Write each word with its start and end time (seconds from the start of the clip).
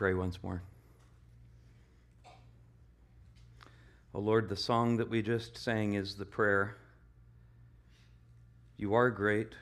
pray 0.00 0.14
once 0.14 0.42
more? 0.42 0.62
Oh 4.14 4.20
Lord, 4.20 4.48
the 4.48 4.56
song 4.56 4.96
that 4.96 5.10
we 5.10 5.20
just 5.20 5.58
sang 5.58 5.92
is 5.92 6.14
the 6.14 6.24
prayer. 6.24 6.78
You 8.78 8.94
are 8.94 9.10
great, 9.10 9.52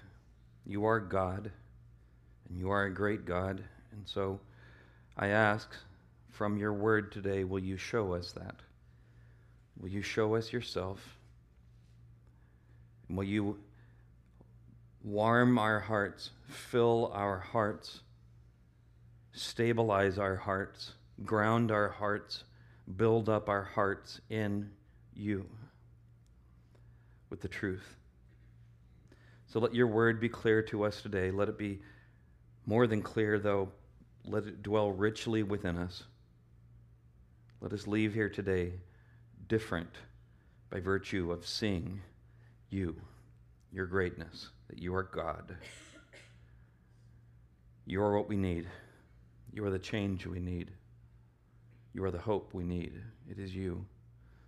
you 0.65 0.85
are 0.85 1.01
God, 1.01 1.51
and 2.49 2.57
you 2.57 2.71
are 2.71 2.85
a 2.85 2.95
great 2.95 3.25
God. 3.25 3.65
And 3.91 4.07
so 4.07 4.39
I 5.17 5.27
ask 5.27 5.75
from 6.29 6.57
your 6.57 6.73
word 6.73 7.11
today, 7.11 7.43
will 7.43 7.59
you 7.59 7.77
show 7.77 8.15
us 8.15 8.31
that? 8.31 8.55
Will 9.81 9.89
you 9.89 10.03
show 10.03 10.37
us 10.37 10.53
yourself? 10.53 11.19
And 13.09 13.19
will 13.19 13.25
you 13.25 13.59
warm 15.03 15.59
our 15.59 15.81
hearts, 15.81 16.31
fill 16.47 17.11
our 17.13 17.39
hearts, 17.39 18.03
stabilize 19.39 20.19
our 20.19 20.37
hearts, 20.37 20.93
ground 21.25 21.71
our 21.71 21.89
hearts, 21.89 22.45
build 22.97 23.29
up 23.29 23.49
our 23.49 23.65
hearts 23.65 24.21
in 24.31 24.71
you 25.15 25.47
with 27.31 27.41
the 27.41 27.49
truth? 27.49 27.97
So 29.47 29.61
let 29.61 29.75
your 29.75 29.87
word 29.87 30.21
be 30.21 30.29
clear 30.29 30.63
to 30.65 30.85
us 30.85 31.01
today. 31.01 31.31
Let 31.31 31.49
it 31.49 31.57
be 31.57 31.81
more 32.67 32.87
than 32.87 33.01
clear, 33.01 33.39
though. 33.39 33.71
Let 34.25 34.45
it 34.45 34.63
dwell 34.63 34.91
richly 34.91 35.43
within 35.43 35.79
us. 35.79 36.05
Let 37.61 37.73
us 37.73 37.87
leave 37.87 38.13
here 38.13 38.29
today 38.29 38.73
different 39.49 39.91
by 40.71 40.81
virtue 40.81 41.33
of 41.33 41.47
seeing 41.47 42.03
you, 42.69 42.95
your 43.73 43.87
greatness, 43.87 44.51
that 44.69 44.79
you 44.79 44.95
are 44.95 45.03
God. 45.03 45.57
You 47.87 48.03
are 48.03 48.15
what 48.15 48.29
we 48.29 48.37
need. 48.37 48.67
You 49.53 49.65
are 49.65 49.71
the 49.71 49.79
change 49.79 50.27
we 50.27 50.41
need. 50.41 50.71
You 51.95 52.05
are 52.05 52.11
the 52.11 52.19
hope 52.19 52.55
we 52.55 52.65
need. 52.65 52.93
It 53.31 53.39
is 53.39 53.55
you. 53.55 53.85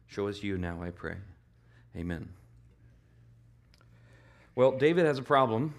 Show 0.07 0.29
us 0.29 0.43
you 0.43 0.59
now, 0.59 0.83
I 0.83 0.91
pray. 0.91 1.17
Amen. 1.97 2.29
Well, 4.55 4.73
David 4.73 5.07
has 5.07 5.19
a 5.19 5.23
problem, 5.23 5.75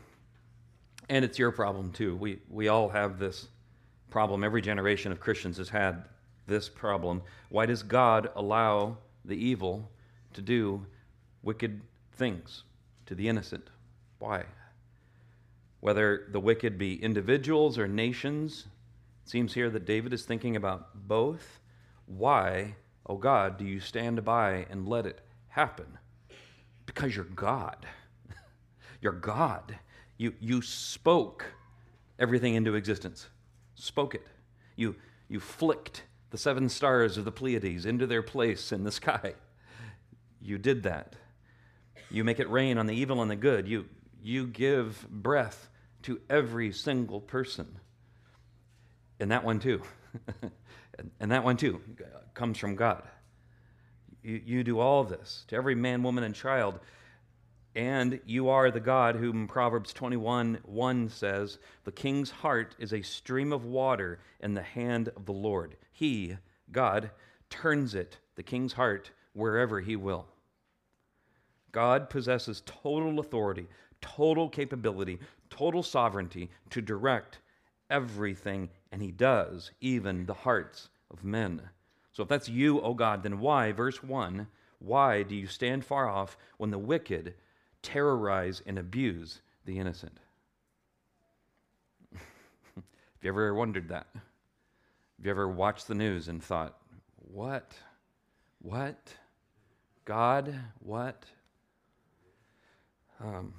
and 1.09 1.23
it's 1.23 1.37
your 1.37 1.51
problem 1.51 1.91
too. 1.91 2.15
We, 2.15 2.39
we 2.49 2.67
all 2.67 2.89
have 2.89 3.19
this 3.19 3.47
problem. 4.09 4.43
Every 4.43 4.61
generation 4.61 5.11
of 5.11 5.19
Christians 5.19 5.57
has 5.57 5.69
had 5.69 6.05
this 6.47 6.67
problem. 6.67 7.21
Why 7.49 7.65
does 7.65 7.83
God 7.83 8.29
allow 8.35 8.97
the 9.25 9.35
evil 9.35 9.89
to 10.33 10.41
do 10.41 10.85
wicked 11.43 11.81
things 12.13 12.63
to 13.05 13.15
the 13.15 13.27
innocent? 13.27 13.69
Why? 14.19 14.43
Whether 15.79 16.27
the 16.31 16.39
wicked 16.39 16.77
be 16.77 17.01
individuals 17.01 17.77
or 17.77 17.87
nations, 17.87 18.67
it 19.23 19.29
seems 19.29 19.53
here 19.53 19.69
that 19.69 19.85
David 19.85 20.13
is 20.13 20.23
thinking 20.23 20.55
about 20.55 21.07
both. 21.07 21.59
Why, 22.05 22.75
oh 23.05 23.17
God, 23.17 23.57
do 23.57 23.65
you 23.65 23.79
stand 23.79 24.23
by 24.25 24.65
and 24.69 24.87
let 24.87 25.05
it 25.05 25.21
happen? 25.47 25.97
Because 26.85 27.15
you're 27.15 27.25
God. 27.25 27.85
You're 29.01 29.13
God. 29.13 29.77
You, 30.17 30.33
you 30.39 30.61
spoke 30.61 31.45
everything 32.19 32.55
into 32.55 32.75
existence. 32.75 33.27
Spoke 33.75 34.13
it. 34.13 34.27
You, 34.75 34.95
you 35.27 35.39
flicked 35.39 36.03
the 36.29 36.37
seven 36.37 36.69
stars 36.69 37.17
of 37.17 37.25
the 37.25 37.31
Pleiades 37.31 37.85
into 37.85 38.05
their 38.05 38.21
place 38.21 38.71
in 38.71 38.83
the 38.83 38.91
sky. 39.01 39.33
You 40.41 40.57
did 40.57 40.83
that. 40.83 41.15
You 42.09 42.23
make 42.23 42.39
it 42.39 42.49
rain 42.49 42.77
on 42.77 42.87
the 42.87 42.95
evil 42.95 43.21
and 43.21 43.31
the 43.31 43.35
good. 43.35 43.67
You, 43.67 43.85
you 44.21 44.47
give 44.47 45.07
breath 45.09 45.69
to 46.03 46.19
every 46.29 46.71
single 46.71 47.21
person. 47.21 47.79
And 49.21 49.31
that 49.31 49.43
one 49.43 49.59
too. 49.59 49.81
and 51.19 51.31
that 51.31 51.43
one 51.43 51.55
too 51.55 51.79
comes 52.33 52.57
from 52.57 52.75
God. 52.75 53.03
You, 54.23 54.41
you 54.43 54.63
do 54.63 54.79
all 54.79 55.03
this 55.03 55.45
to 55.47 55.55
every 55.55 55.75
man, 55.75 56.03
woman, 56.03 56.23
and 56.23 56.35
child. 56.35 56.79
And 57.75 58.19
you 58.25 58.49
are 58.49 58.69
the 58.69 58.81
God 58.81 59.15
whom 59.15 59.47
Proverbs 59.47 59.93
21 59.93 60.59
1 60.63 61.09
says, 61.09 61.59
The 61.85 61.91
king's 61.91 62.31
heart 62.31 62.75
is 62.79 62.93
a 62.93 63.01
stream 63.01 63.53
of 63.53 63.63
water 63.63 64.19
in 64.41 64.55
the 64.55 64.63
hand 64.63 65.09
of 65.15 65.25
the 65.25 65.31
Lord. 65.31 65.77
He, 65.93 66.35
God, 66.71 67.11
turns 67.49 67.95
it, 67.95 68.17
the 68.35 68.43
king's 68.43 68.73
heart, 68.73 69.11
wherever 69.33 69.79
he 69.79 69.95
will. 69.95 70.25
God 71.71 72.09
possesses 72.09 72.63
total 72.65 73.19
authority, 73.19 73.67
total 74.01 74.49
capability, 74.49 75.19
total 75.49 75.83
sovereignty 75.83 76.49
to 76.71 76.81
direct 76.81 77.37
everything, 77.89 78.69
and 78.91 79.01
he 79.01 79.11
does, 79.11 79.71
even 79.79 80.25
the 80.25 80.33
hearts 80.33 80.89
of 81.09 81.23
men. 81.23 81.61
So 82.13 82.23
if 82.23 82.29
that's 82.29 82.49
you, 82.49 82.81
O 82.81 82.93
God, 82.93 83.23
then 83.23 83.39
why, 83.39 83.71
verse 83.71 84.03
1, 84.03 84.47
why 84.79 85.23
do 85.23 85.35
you 85.35 85.47
stand 85.47 85.85
far 85.85 86.09
off 86.09 86.37
when 86.57 86.71
the 86.71 86.79
wicked 86.79 87.35
terrorize 87.81 88.61
and 88.65 88.77
abuse 88.77 89.41
the 89.65 89.79
innocent. 89.79 90.17
Have 92.75 92.83
you 93.21 93.29
ever 93.29 93.53
wondered 93.53 93.89
that? 93.89 94.07
Have 94.13 95.25
you 95.25 95.31
ever 95.31 95.47
watched 95.47 95.87
the 95.87 95.95
news 95.95 96.27
and 96.27 96.43
thought, 96.43 96.77
what? 97.31 97.73
What? 98.61 99.13
God? 100.05 100.53
What? 100.79 101.25
Um, 103.23 103.53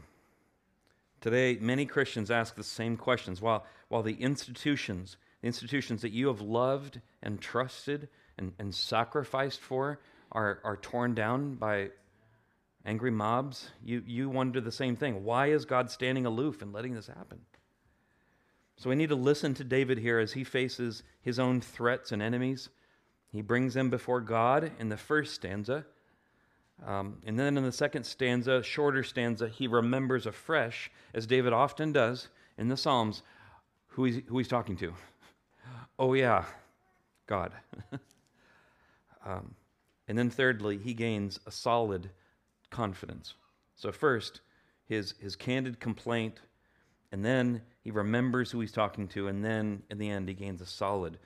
today, 1.20 1.56
many 1.60 1.86
Christians 1.86 2.30
ask 2.30 2.56
the 2.56 2.64
same 2.64 2.96
questions. 2.96 3.40
While, 3.40 3.64
while 3.88 4.02
the 4.02 4.14
institutions, 4.14 5.16
institutions 5.42 6.02
that 6.02 6.12
you 6.12 6.28
have 6.28 6.40
loved 6.40 7.00
and 7.22 7.40
trusted 7.40 8.08
and, 8.38 8.52
and 8.58 8.74
sacrificed 8.74 9.60
for, 9.60 10.00
are, 10.30 10.60
are 10.64 10.76
torn 10.76 11.14
down 11.14 11.54
by 11.56 11.90
angry 12.84 13.10
mobs, 13.10 13.70
you, 13.84 14.02
you 14.06 14.28
wonder 14.28 14.60
the 14.60 14.72
same 14.72 14.96
thing. 14.96 15.24
Why 15.24 15.48
is 15.48 15.64
God 15.64 15.90
standing 15.90 16.26
aloof 16.26 16.62
and 16.62 16.72
letting 16.72 16.94
this 16.94 17.06
happen? 17.06 17.40
So 18.76 18.90
we 18.90 18.96
need 18.96 19.10
to 19.10 19.16
listen 19.16 19.54
to 19.54 19.64
David 19.64 19.98
here 19.98 20.18
as 20.18 20.32
he 20.32 20.44
faces 20.44 21.02
his 21.20 21.38
own 21.38 21.60
threats 21.60 22.10
and 22.10 22.20
enemies. 22.20 22.68
He 23.30 23.42
brings 23.42 23.74
them 23.74 23.90
before 23.90 24.20
God 24.20 24.72
in 24.78 24.88
the 24.88 24.96
first 24.96 25.34
stanza. 25.34 25.84
Um, 26.84 27.18
and 27.24 27.38
then 27.38 27.56
in 27.56 27.62
the 27.62 27.70
second 27.70 28.04
stanza, 28.04 28.62
shorter 28.62 29.04
stanza, 29.04 29.48
he 29.48 29.68
remembers 29.68 30.26
afresh, 30.26 30.90
as 31.14 31.26
David 31.26 31.52
often 31.52 31.92
does 31.92 32.28
in 32.58 32.68
the 32.68 32.76
Psalms, 32.76 33.22
who 33.88 34.04
he's, 34.04 34.22
who 34.26 34.38
he's 34.38 34.48
talking 34.48 34.76
to. 34.78 34.92
Oh, 35.98 36.14
yeah, 36.14 36.44
God. 37.26 37.52
um, 39.24 39.54
and 40.08 40.18
then 40.18 40.30
thirdly, 40.30 40.78
he 40.78 40.94
gains 40.94 41.38
a 41.46 41.50
solid 41.50 42.10
confidence. 42.70 43.34
So, 43.76 43.92
first, 43.92 44.40
his, 44.88 45.14
his 45.18 45.36
candid 45.36 45.80
complaint, 45.80 46.40
and 47.12 47.24
then 47.24 47.62
he 47.82 47.90
remembers 47.90 48.50
who 48.50 48.60
he's 48.60 48.72
talking 48.72 49.08
to, 49.08 49.28
and 49.28 49.44
then 49.44 49.82
in 49.90 49.98
the 49.98 50.10
end, 50.10 50.28
he 50.28 50.34
gains 50.34 50.60
a 50.60 50.66
solid 50.66 51.18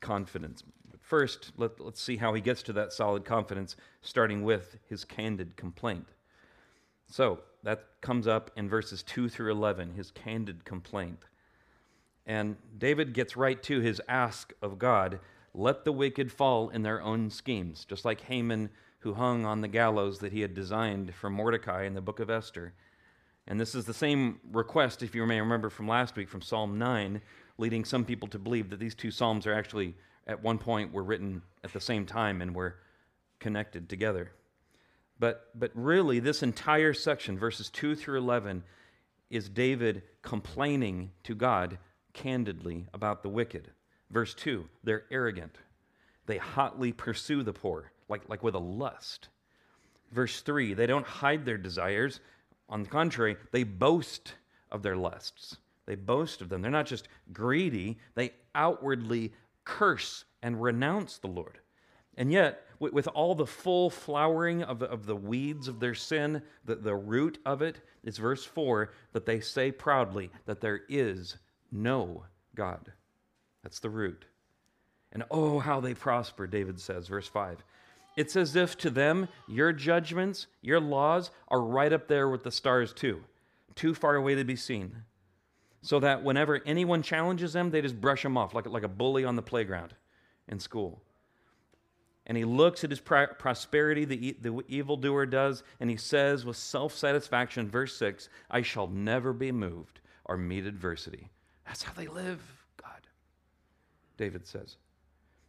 confidence. 0.00 0.62
But 0.90 1.02
first, 1.02 1.52
let, 1.56 1.78
let's 1.80 2.02
see 2.02 2.16
how 2.16 2.34
he 2.34 2.40
gets 2.40 2.62
to 2.64 2.72
that 2.74 2.92
solid 2.92 3.24
confidence, 3.24 3.76
starting 4.02 4.42
with 4.42 4.78
his 4.88 5.04
candid 5.04 5.56
complaint. 5.56 6.08
So, 7.06 7.40
that 7.62 7.86
comes 8.00 8.26
up 8.26 8.50
in 8.56 8.68
verses 8.68 9.02
2 9.02 9.28
through 9.28 9.52
11, 9.52 9.94
his 9.94 10.10
candid 10.10 10.64
complaint. 10.64 11.24
And 12.26 12.56
David 12.78 13.12
gets 13.12 13.36
right 13.36 13.62
to 13.64 13.80
his 13.80 14.00
ask 14.08 14.52
of 14.62 14.78
God 14.78 15.20
let 15.54 15.84
the 15.84 15.92
wicked 15.92 16.32
fall 16.32 16.68
in 16.68 16.82
their 16.82 17.00
own 17.00 17.30
schemes, 17.30 17.84
just 17.84 18.04
like 18.04 18.22
Haman 18.22 18.70
who 18.98 19.14
hung 19.14 19.44
on 19.44 19.60
the 19.60 19.68
gallows 19.68 20.18
that 20.18 20.32
he 20.32 20.40
had 20.40 20.54
designed 20.54 21.14
for 21.14 21.30
Mordecai 21.30 21.84
in 21.84 21.94
the 21.94 22.00
book 22.00 22.18
of 22.18 22.30
Esther. 22.30 22.72
And 23.46 23.60
this 23.60 23.74
is 23.74 23.84
the 23.84 23.94
same 23.94 24.40
request, 24.50 25.02
if 25.02 25.14
you 25.14 25.24
may 25.26 25.38
remember 25.38 25.70
from 25.70 25.86
last 25.86 26.16
week, 26.16 26.28
from 26.28 26.42
Psalm 26.42 26.78
9, 26.78 27.20
leading 27.58 27.84
some 27.84 28.04
people 28.04 28.26
to 28.28 28.38
believe 28.38 28.70
that 28.70 28.80
these 28.80 28.94
two 28.94 29.10
Psalms 29.10 29.46
are 29.46 29.52
actually, 29.52 29.94
at 30.26 30.42
one 30.42 30.58
point, 30.58 30.92
were 30.92 31.04
written 31.04 31.42
at 31.62 31.72
the 31.72 31.80
same 31.80 32.06
time 32.06 32.40
and 32.40 32.54
were 32.54 32.76
connected 33.38 33.88
together. 33.88 34.32
But, 35.20 35.50
but 35.54 35.70
really, 35.74 36.18
this 36.18 36.42
entire 36.42 36.94
section, 36.94 37.38
verses 37.38 37.68
2 37.70 37.94
through 37.94 38.18
11, 38.18 38.64
is 39.30 39.48
David 39.48 40.02
complaining 40.22 41.12
to 41.24 41.34
God 41.34 41.78
candidly 42.14 42.86
about 42.94 43.22
the 43.22 43.28
wicked. 43.28 43.70
Verse 44.10 44.32
2 44.34 44.66
they're 44.82 45.04
arrogant, 45.10 45.58
they 46.26 46.38
hotly 46.38 46.92
pursue 46.92 47.42
the 47.42 47.52
poor 47.52 47.92
like, 48.08 48.28
like 48.28 48.42
with 48.42 48.54
a 48.54 48.58
lust. 48.58 49.28
Verse 50.12 50.40
3 50.40 50.74
they 50.74 50.86
don't 50.86 51.06
hide 51.06 51.44
their 51.44 51.58
desires. 51.58 52.20
On 52.68 52.82
the 52.82 52.88
contrary, 52.88 53.36
they 53.52 53.62
boast 53.62 54.34
of 54.70 54.82
their 54.82 54.96
lusts. 54.96 55.58
They 55.86 55.96
boast 55.96 56.40
of 56.40 56.48
them. 56.48 56.62
They're 56.62 56.70
not 56.70 56.86
just 56.86 57.08
greedy, 57.32 57.98
they 58.14 58.32
outwardly 58.54 59.34
curse 59.64 60.24
and 60.42 60.62
renounce 60.62 61.18
the 61.18 61.28
Lord. 61.28 61.58
And 62.16 62.32
yet, 62.32 62.62
with 62.78 63.08
all 63.08 63.34
the 63.34 63.46
full 63.46 63.90
flowering 63.90 64.62
of 64.62 64.82
of 64.82 65.06
the 65.06 65.16
weeds 65.16 65.68
of 65.68 65.80
their 65.80 65.94
sin, 65.94 66.42
the, 66.64 66.76
the 66.76 66.94
root 66.94 67.38
of 67.44 67.60
it 67.60 67.80
is 68.02 68.18
verse 68.18 68.44
4 68.44 68.92
that 69.12 69.26
they 69.26 69.40
say 69.40 69.72
proudly 69.72 70.30
that 70.46 70.60
there 70.60 70.82
is 70.88 71.36
no 71.74 72.24
God. 72.54 72.92
That's 73.62 73.80
the 73.80 73.90
root. 73.90 74.24
And 75.12 75.24
oh, 75.30 75.58
how 75.58 75.80
they 75.80 75.94
prosper, 75.94 76.46
David 76.46 76.80
says, 76.80 77.08
verse 77.08 77.28
5. 77.28 77.64
It's 78.16 78.36
as 78.36 78.54
if 78.54 78.78
to 78.78 78.90
them, 78.90 79.28
your 79.48 79.72
judgments, 79.72 80.46
your 80.62 80.80
laws 80.80 81.30
are 81.48 81.60
right 81.60 81.92
up 81.92 82.08
there 82.08 82.28
with 82.28 82.44
the 82.44 82.50
stars, 82.50 82.92
too, 82.92 83.24
too 83.74 83.94
far 83.94 84.14
away 84.14 84.36
to 84.36 84.44
be 84.44 84.56
seen. 84.56 85.02
So 85.82 86.00
that 86.00 86.22
whenever 86.22 86.60
anyone 86.64 87.02
challenges 87.02 87.52
them, 87.52 87.70
they 87.70 87.82
just 87.82 88.00
brush 88.00 88.22
them 88.22 88.36
off 88.36 88.54
like, 88.54 88.66
like 88.66 88.84
a 88.84 88.88
bully 88.88 89.24
on 89.24 89.36
the 89.36 89.42
playground 89.42 89.94
in 90.48 90.58
school. 90.58 91.02
And 92.26 92.38
he 92.38 92.44
looks 92.44 92.84
at 92.84 92.90
his 92.90 93.00
prosperity, 93.00 94.06
the, 94.06 94.36
the 94.40 94.62
evildoer 94.68 95.26
does, 95.26 95.62
and 95.78 95.90
he 95.90 95.96
says 95.96 96.44
with 96.44 96.56
self 96.56 96.94
satisfaction, 96.96 97.68
verse 97.68 97.94
6, 97.96 98.30
I 98.50 98.62
shall 98.62 98.86
never 98.86 99.34
be 99.34 99.52
moved 99.52 100.00
or 100.24 100.38
meet 100.38 100.64
adversity. 100.64 101.28
That's 101.66 101.82
how 101.82 101.92
they 101.92 102.06
live, 102.06 102.40
God, 102.80 103.06
David 104.16 104.46
says. 104.46 104.76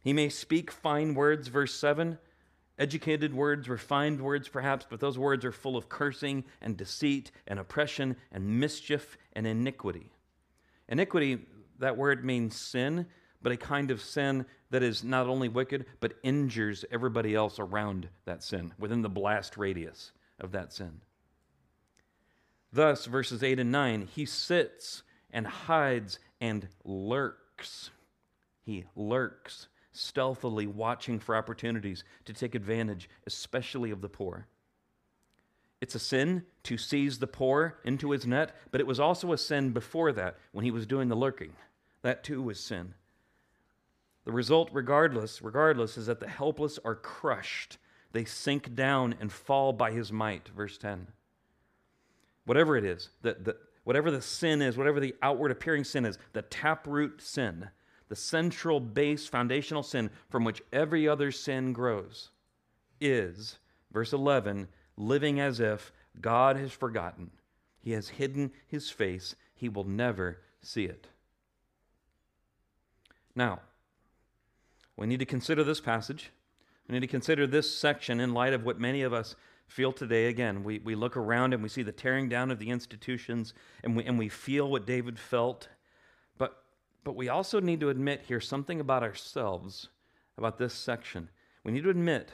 He 0.00 0.12
may 0.12 0.28
speak 0.28 0.70
fine 0.70 1.14
words, 1.14 1.48
verse 1.48 1.74
7, 1.74 2.18
educated 2.78 3.34
words, 3.34 3.68
refined 3.68 4.20
words 4.20 4.48
perhaps, 4.48 4.86
but 4.88 5.00
those 5.00 5.18
words 5.18 5.44
are 5.44 5.52
full 5.52 5.76
of 5.76 5.88
cursing 5.88 6.44
and 6.60 6.76
deceit 6.76 7.30
and 7.46 7.58
oppression 7.58 8.16
and 8.32 8.60
mischief 8.60 9.18
and 9.32 9.46
iniquity. 9.46 10.12
Iniquity, 10.88 11.46
that 11.78 11.96
word 11.96 12.24
means 12.24 12.56
sin, 12.56 13.06
but 13.42 13.52
a 13.52 13.56
kind 13.56 13.90
of 13.90 14.00
sin 14.00 14.46
that 14.70 14.82
is 14.82 15.04
not 15.04 15.26
only 15.26 15.48
wicked, 15.48 15.86
but 16.00 16.14
injures 16.22 16.84
everybody 16.90 17.34
else 17.34 17.58
around 17.58 18.08
that 18.24 18.42
sin, 18.42 18.72
within 18.78 19.02
the 19.02 19.08
blast 19.08 19.56
radius 19.56 20.12
of 20.40 20.52
that 20.52 20.72
sin. 20.72 21.00
Thus, 22.72 23.06
verses 23.06 23.42
8 23.42 23.58
and 23.58 23.72
9, 23.72 24.08
he 24.14 24.26
sits 24.26 25.02
and 25.36 25.46
hides 25.46 26.18
and 26.40 26.66
lurks. 26.82 27.90
He 28.62 28.86
lurks 28.96 29.68
stealthily 29.92 30.66
watching 30.66 31.20
for 31.20 31.36
opportunities 31.36 32.04
to 32.24 32.32
take 32.32 32.54
advantage, 32.54 33.10
especially 33.26 33.90
of 33.90 34.00
the 34.00 34.08
poor. 34.08 34.46
It's 35.82 35.94
a 35.94 35.98
sin 35.98 36.44
to 36.62 36.78
seize 36.78 37.18
the 37.18 37.26
poor 37.26 37.78
into 37.84 38.12
his 38.12 38.26
net, 38.26 38.56
but 38.70 38.80
it 38.80 38.86
was 38.86 38.98
also 38.98 39.30
a 39.32 39.38
sin 39.38 39.72
before 39.72 40.10
that 40.12 40.38
when 40.52 40.64
he 40.64 40.70
was 40.70 40.86
doing 40.86 41.08
the 41.08 41.14
lurking. 41.14 41.52
That 42.00 42.24
too 42.24 42.40
was 42.40 42.58
sin. 42.58 42.94
The 44.24 44.32
result, 44.32 44.70
regardless, 44.72 45.42
regardless, 45.42 45.98
is 45.98 46.06
that 46.06 46.18
the 46.18 46.28
helpless 46.28 46.78
are 46.82 46.94
crushed. 46.94 47.76
They 48.12 48.24
sink 48.24 48.74
down 48.74 49.14
and 49.20 49.30
fall 49.30 49.74
by 49.74 49.92
his 49.92 50.10
might. 50.10 50.48
Verse 50.48 50.78
10. 50.78 51.08
Whatever 52.46 52.78
it 52.78 52.84
is, 52.84 53.10
that 53.20 53.44
the, 53.44 53.56
whatever 53.86 54.10
the 54.10 54.20
sin 54.20 54.60
is, 54.60 54.76
whatever 54.76 54.98
the 54.98 55.14
outward 55.22 55.52
appearing 55.52 55.84
sin 55.84 56.04
is, 56.04 56.18
the 56.32 56.42
taproot 56.42 57.22
sin, 57.22 57.68
the 58.08 58.16
central 58.16 58.80
base 58.80 59.28
foundational 59.28 59.84
sin 59.84 60.10
from 60.28 60.42
which 60.42 60.60
every 60.72 61.06
other 61.06 61.30
sin 61.30 61.72
grows 61.72 62.30
is, 63.00 63.60
verse 63.92 64.12
11, 64.12 64.66
living 64.96 65.38
as 65.38 65.60
if 65.60 65.92
God 66.20 66.56
has 66.56 66.72
forgotten. 66.72 67.30
He 67.78 67.92
has 67.92 68.08
hidden 68.08 68.50
his 68.66 68.90
face. 68.90 69.36
He 69.54 69.68
will 69.68 69.84
never 69.84 70.40
see 70.60 70.86
it. 70.86 71.06
Now, 73.36 73.60
we 74.96 75.06
need 75.06 75.20
to 75.20 75.26
consider 75.26 75.62
this 75.62 75.80
passage. 75.80 76.32
We 76.88 76.94
need 76.94 77.02
to 77.02 77.06
consider 77.06 77.46
this 77.46 77.72
section 77.72 78.18
in 78.18 78.34
light 78.34 78.52
of 78.52 78.64
what 78.64 78.80
many 78.80 79.02
of 79.02 79.12
us 79.12 79.36
feel 79.68 79.92
today. 79.92 80.26
Again, 80.26 80.64
we, 80.64 80.78
we 80.78 80.94
look 80.94 81.16
around 81.16 81.54
and 81.54 81.62
we 81.62 81.68
see 81.68 81.82
the 81.82 81.92
tearing 81.92 82.28
down 82.28 82.50
of 82.50 82.58
the 82.58 82.70
institutions 82.70 83.54
and 83.82 83.96
we, 83.96 84.04
and 84.04 84.18
we 84.18 84.28
feel 84.28 84.70
what 84.70 84.86
David 84.86 85.18
felt 85.18 85.68
but 86.38 86.62
but 87.06 87.14
we 87.14 87.28
also 87.28 87.60
need 87.60 87.78
to 87.78 87.88
admit 87.88 88.24
here 88.26 88.40
something 88.40 88.80
about 88.80 89.04
ourselves, 89.04 89.90
about 90.36 90.58
this 90.58 90.74
section. 90.74 91.28
We 91.62 91.70
need 91.70 91.84
to 91.84 91.90
admit 91.90 92.32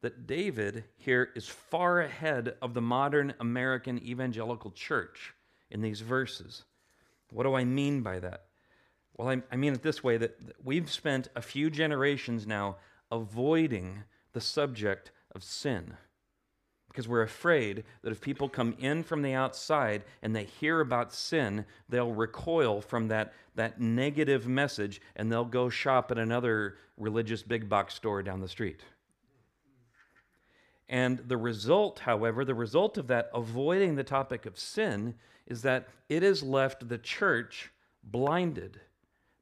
that 0.00 0.28
David 0.28 0.84
here 0.96 1.30
is 1.34 1.48
far 1.48 2.02
ahead 2.02 2.54
of 2.62 2.72
the 2.72 2.80
modern 2.80 3.34
American 3.40 3.98
evangelical 3.98 4.70
church 4.70 5.34
in 5.72 5.80
these 5.80 6.02
verses. 6.02 6.62
What 7.32 7.42
do 7.42 7.54
I 7.54 7.64
mean 7.64 8.02
by 8.02 8.20
that? 8.20 8.44
Well, 9.16 9.28
I, 9.28 9.42
I 9.50 9.56
mean 9.56 9.72
it 9.72 9.82
this 9.82 10.04
way 10.04 10.18
that 10.18 10.38
we've 10.62 10.88
spent 10.88 11.26
a 11.34 11.42
few 11.42 11.68
generations 11.68 12.46
now 12.46 12.76
avoiding 13.10 14.04
the 14.34 14.40
subject 14.40 15.10
of 15.34 15.42
sin 15.42 15.96
because 16.96 17.06
we're 17.06 17.20
afraid 17.20 17.84
that 18.00 18.10
if 18.10 18.22
people 18.22 18.48
come 18.48 18.74
in 18.78 19.02
from 19.02 19.20
the 19.20 19.34
outside 19.34 20.02
and 20.22 20.34
they 20.34 20.44
hear 20.44 20.80
about 20.80 21.12
sin, 21.12 21.62
they'll 21.90 22.14
recoil 22.14 22.80
from 22.80 23.08
that, 23.08 23.34
that 23.54 23.78
negative 23.78 24.48
message 24.48 25.02
and 25.14 25.30
they'll 25.30 25.44
go 25.44 25.68
shop 25.68 26.10
at 26.10 26.16
another 26.16 26.78
religious 26.96 27.42
big 27.42 27.68
box 27.68 27.92
store 27.92 28.22
down 28.22 28.40
the 28.40 28.48
street. 28.48 28.80
And 30.88 31.18
the 31.18 31.36
result, 31.36 31.98
however, 31.98 32.46
the 32.46 32.54
result 32.54 32.96
of 32.96 33.08
that 33.08 33.28
avoiding 33.34 33.96
the 33.96 34.02
topic 34.02 34.46
of 34.46 34.58
sin 34.58 35.16
is 35.46 35.60
that 35.62 35.88
it 36.08 36.22
has 36.22 36.42
left 36.42 36.88
the 36.88 36.96
church 36.96 37.72
blinded. 38.02 38.80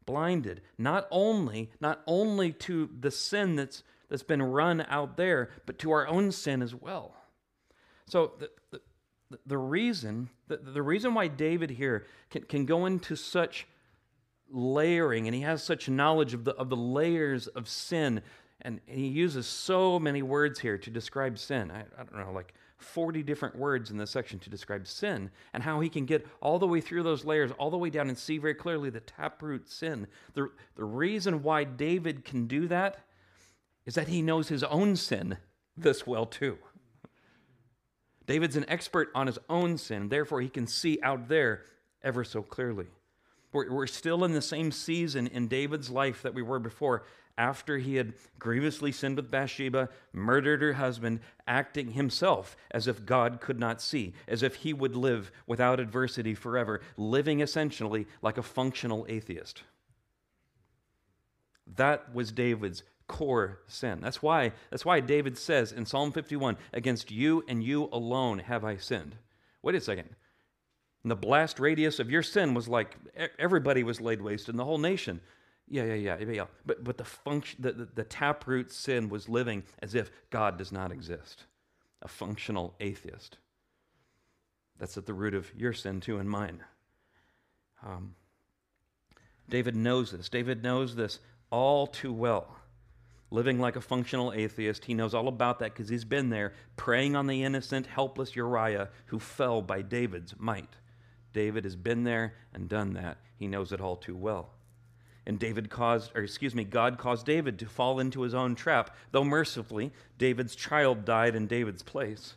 Blinded, 0.07 0.61
not 0.77 1.07
only, 1.12 1.71
not 1.81 2.03
only 2.09 2.50
to 2.50 2.91
the 2.99 3.12
sin 3.12 3.55
that's, 3.55 3.85
that's 4.09 4.25
been 4.25 4.43
run 4.43 4.85
out 4.89 5.17
there, 5.17 5.50
but 5.67 5.79
to 5.79 5.93
our 5.93 6.09
own 6.09 6.33
sin 6.33 6.61
as 6.61 6.75
well. 6.75 7.15
So 8.06 8.33
the, 8.39 8.51
the, 8.71 8.81
the 9.47 9.59
reason 9.59 10.29
the, 10.49 10.56
the 10.59 10.83
reason 10.83 11.15
why 11.15 11.29
David 11.29 11.71
here 11.71 12.06
can, 12.31 12.43
can 12.43 12.67
go 12.67 12.87
into 12.87 13.17
such 13.17 13.67
layering 14.51 15.27
and 15.27 15.35
he 15.35 15.41
has 15.43 15.62
such 15.62 15.89
knowledge 15.89 16.35
of 16.35 16.45
the, 16.45 16.53
of 16.53 16.69
the 16.69 16.77
layers 16.77 17.47
of 17.49 17.69
sin 17.69 18.23
and, 18.61 18.81
he 18.87 19.09
uses 19.09 19.47
so 19.47 19.99
many 19.99 20.23
words 20.23 20.61
here 20.61 20.79
to 20.79 20.91
describe 20.91 21.39
sin. 21.39 21.71
I, 21.71 21.81
I 21.81 22.05
don't 22.05 22.17
know 22.17 22.33
like 22.33 22.55
40 22.79 23.23
different 23.23 23.56
words 23.56 23.91
in 23.91 23.97
this 23.97 24.11
section 24.11 24.39
to 24.41 24.50
describe 24.50 24.87
sin 24.87 25.31
and 25.53 25.62
how 25.62 25.81
he 25.81 25.89
can 25.89 26.07
get 26.07 26.27
all 26.41 26.59
the 26.59 26.67
way 26.67 26.81
through 26.81 27.03
those 27.03 27.25
layers 27.25 27.50
all 27.59 27.71
the 27.71 27.79
way 27.79 27.91
down 27.91 28.09
and 28.09 28.17
see 28.17 28.39
very 28.39 28.55
clearly 28.55 28.91
the 28.91 29.00
taproot 29.00 29.69
sin. 29.69 30.07
The, 30.35 30.50
the 30.77 30.85
reason 30.85 31.43
why 31.43 31.65
david 31.65 32.25
can 32.25 32.47
do 32.47 32.69
that 32.69 32.99
is 33.87 33.95
that 33.95 34.09
he 34.09 34.23
knows 34.23 34.49
his 34.49 34.62
own 34.65 34.97
sin 34.97 35.39
this 35.77 36.07
well 36.07 36.27
too 36.27 36.59
David's 38.26 38.56
an 38.56 38.65
expert 38.69 39.11
on 39.15 39.26
his 39.26 39.38
own 39.49 39.76
sin, 39.78 40.09
therefore, 40.09 40.40
he 40.40 40.49
can 40.49 40.66
see 40.66 40.99
out 41.02 41.28
there 41.28 41.62
ever 42.02 42.25
so 42.25 42.43
clearly. 42.43 42.87
We're, 43.52 43.71
we're 43.71 43.87
still 43.87 44.25
in 44.25 44.33
the 44.33 44.43
same 44.43 44.73
season 44.73 45.26
in 45.26 45.49
David's 45.49 45.90
life 45.90 46.23
that 46.23 46.35
we 46.35 46.43
were 46.43 46.59
before, 46.59 47.04
after 47.37 47.78
he 47.78 47.97
had 47.97 48.14
grievously 48.38 48.93
sinned 48.93 49.16
with 49.16 49.31
Bathsheba, 49.31 49.88
murdered 50.12 50.62
her 50.62 50.75
husband, 50.75 51.21
acting 51.47 51.93
himself 51.93 52.57
as 52.71 52.87
if 52.87 53.04
God 53.04 53.40
could 53.40 53.59
not 53.59 53.83
see, 53.83 54.14
as 54.28 54.43
if 54.43 54.57
he 54.57 54.73
would 54.73 54.97
live 54.97 55.33
without 55.47 55.81
adversity 55.81 56.35
forever, 56.35 56.81
living 56.97 57.40
essentially 57.40 58.07
like 58.23 58.38
a 58.38 58.43
functional 58.43 59.04
atheist. 59.09 59.64
That 61.76 62.14
was 62.14 62.31
David's 62.31 62.85
core 63.06 63.61
sin. 63.66 64.00
That's 64.00 64.23
why, 64.23 64.52
that's 64.70 64.84
why 64.84 65.00
David 65.00 65.37
says 65.38 65.73
in 65.73 65.87
Psalm 65.87 66.12
51 66.12 66.56
Against 66.73 67.11
you 67.11 67.44
and 67.49 67.62
you 67.62 67.88
alone 67.92 68.38
have 68.40 68.64
I 68.64 68.76
sinned. 68.76 69.16
Wait 69.62 69.75
a 69.75 69.80
second. 69.80 70.08
And 71.02 71.11
the 71.11 71.16
blast 71.16 71.61
radius 71.61 71.99
of 71.99 72.11
your 72.11 72.23
sin 72.23 72.54
was 72.54 72.68
like 72.68 72.96
everybody 73.38 73.82
was 73.82 74.00
laid 74.00 74.23
waste 74.23 74.49
in 74.49 74.56
the 74.56 74.64
whole 74.64 74.78
nation. 74.78 75.20
Yeah, 75.68 75.84
yeah, 75.84 76.16
yeah, 76.18 76.30
yeah. 76.30 76.44
But, 76.66 76.84
but 76.84 76.99
the, 76.99 77.04
function, 77.04 77.62
the, 77.62 77.73
the, 77.73 77.88
the 77.94 78.04
taproot 78.04 78.70
sin 78.70 79.08
was 79.08 79.28
living 79.28 79.64
as 79.80 79.94
if 79.94 80.11
God 80.30 80.58
does 80.58 80.73
not 80.73 80.92
exist, 80.92 81.44
a 82.02 82.08
functional 82.08 82.75
atheist. 82.80 83.38
That's 84.78 84.99
at 84.99 85.06
the 85.06 85.14
root 85.14 85.34
of 85.34 85.50
your 85.54 85.73
sin, 85.73 86.00
too, 86.00 86.18
and 86.18 86.28
mine. 86.28 86.62
Um, 87.82 88.14
David 89.49 89.76
knows 89.76 90.11
this. 90.11 90.28
David 90.28 90.62
knows 90.62 90.96
this 90.96 91.20
all 91.50 91.87
too 91.87 92.12
well 92.12 92.56
living 93.31 93.59
like 93.59 93.76
a 93.76 93.81
functional 93.81 94.33
atheist. 94.33 94.85
He 94.85 94.95
knows 94.95 95.14
all 95.14 95.28
about 95.28 95.59
that 95.59 95.73
because 95.73 95.88
he's 95.88 96.04
been 96.04 96.31
there 96.31 96.52
preying 96.76 97.16
on 97.16 97.26
the 97.26 97.43
innocent, 97.43 97.87
helpless 97.87 98.37
Uriah 98.37 98.88
who 99.07 99.19
fell 99.19 99.62
by 99.62 99.83
David's 99.83 100.35
might. 100.38 100.76
David 101.33 101.64
has 101.64 101.76
been 101.76 102.04
there 102.04 102.35
and 102.52 102.69
done 102.69 102.95
that. 102.95 103.19
He 103.37 103.49
knows 103.49 103.73
it 103.73 103.81
all 103.81 103.97
too 103.97 104.16
well. 104.16 104.50
And 105.26 105.38
David 105.38 105.71
caused, 105.71 106.12
or 106.14 106.23
excuse 106.23 106.54
me, 106.54 106.64
God 106.64 106.99
caused 106.99 107.26
David 107.26 107.59
to 107.59 107.66
fall 107.66 107.99
into 107.99 108.23
his 108.23 108.35
own 108.35 108.54
trap, 108.54 108.95
though 109.11 109.25
mercifully, 109.25 109.93
David's 110.19 110.54
child 110.54 111.04
died 111.04 111.35
in 111.35 111.47
David's 111.47 111.83
place. 111.83 112.35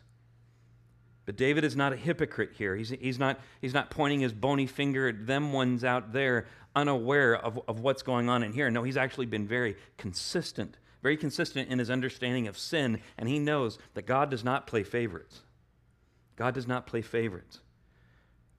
But 1.28 1.36
David 1.36 1.62
is 1.62 1.76
not 1.76 1.92
a 1.92 1.96
hypocrite 1.96 2.52
here. 2.56 2.74
He's, 2.74 2.88
he's, 2.88 3.18
not, 3.18 3.38
he's 3.60 3.74
not 3.74 3.90
pointing 3.90 4.20
his 4.20 4.32
bony 4.32 4.66
finger 4.66 5.08
at 5.08 5.26
them 5.26 5.52
ones 5.52 5.84
out 5.84 6.14
there, 6.14 6.46
unaware 6.74 7.36
of, 7.36 7.60
of 7.68 7.80
what's 7.80 8.02
going 8.02 8.30
on 8.30 8.42
in 8.42 8.54
here. 8.54 8.70
No, 8.70 8.82
he's 8.82 8.96
actually 8.96 9.26
been 9.26 9.46
very 9.46 9.76
consistent 9.98 10.78
very 11.02 11.16
consistent 11.16 11.70
in 11.70 11.78
his 11.78 11.90
understanding 11.90 12.48
of 12.48 12.58
sin, 12.58 13.00
and 13.16 13.28
he 13.28 13.38
knows 13.38 13.78
that 13.94 14.06
God 14.06 14.30
does 14.30 14.42
not 14.42 14.66
play 14.66 14.82
favorites. 14.82 15.42
God 16.36 16.54
does 16.54 16.66
not 16.66 16.86
play 16.86 17.02
favorites. 17.02 17.60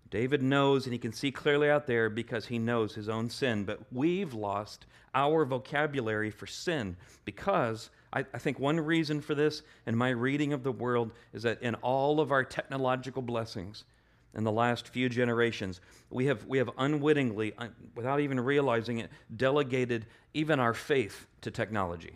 David 0.10 0.42
knows 0.42 0.86
and 0.86 0.94
he 0.94 1.00
can 1.00 1.14
see 1.14 1.32
clearly 1.32 1.70
out 1.70 1.86
there 1.86 2.10
because 2.10 2.48
he 2.48 2.58
knows 2.58 2.96
his 2.96 3.10
own 3.10 3.30
sin. 3.30 3.64
But 3.64 3.82
we've 3.92 4.34
lost 4.34 4.86
our 5.14 5.46
vocabulary 5.46 6.32
for 6.32 6.48
sin 6.48 6.98
because 7.26 7.90
I, 8.12 8.26
I, 8.34 8.40
think 8.40 8.60
one 8.60 8.80
reason 8.80 9.22
for 9.22 9.36
this 9.36 9.62
in 9.86 9.96
my 9.96 10.10
reading 10.10 10.54
of 10.54 10.64
the 10.64 10.72
world 10.72 11.12
is 11.34 11.44
that 11.44 11.62
in 11.62 11.76
all 11.76 12.20
of 12.20 12.32
our 12.32 12.44
technological 12.44 13.22
blessings 13.22 13.84
in 14.34 14.44
the 14.44 14.52
last 14.52 14.88
few 14.88 15.10
generations, 15.10 15.82
we 16.10 16.26
have, 16.26 16.46
we 16.46 16.58
have 16.58 16.70
unwittingly, 16.78 17.54
uh, 17.58 17.68
without 17.96 18.20
even 18.20 18.40
realizing 18.40 19.00
it, 19.00 19.12
delegated 19.36 20.06
even 20.34 20.60
our 20.60 20.74
faith 20.74 21.28
to 21.42 21.52
technology. 21.52 22.14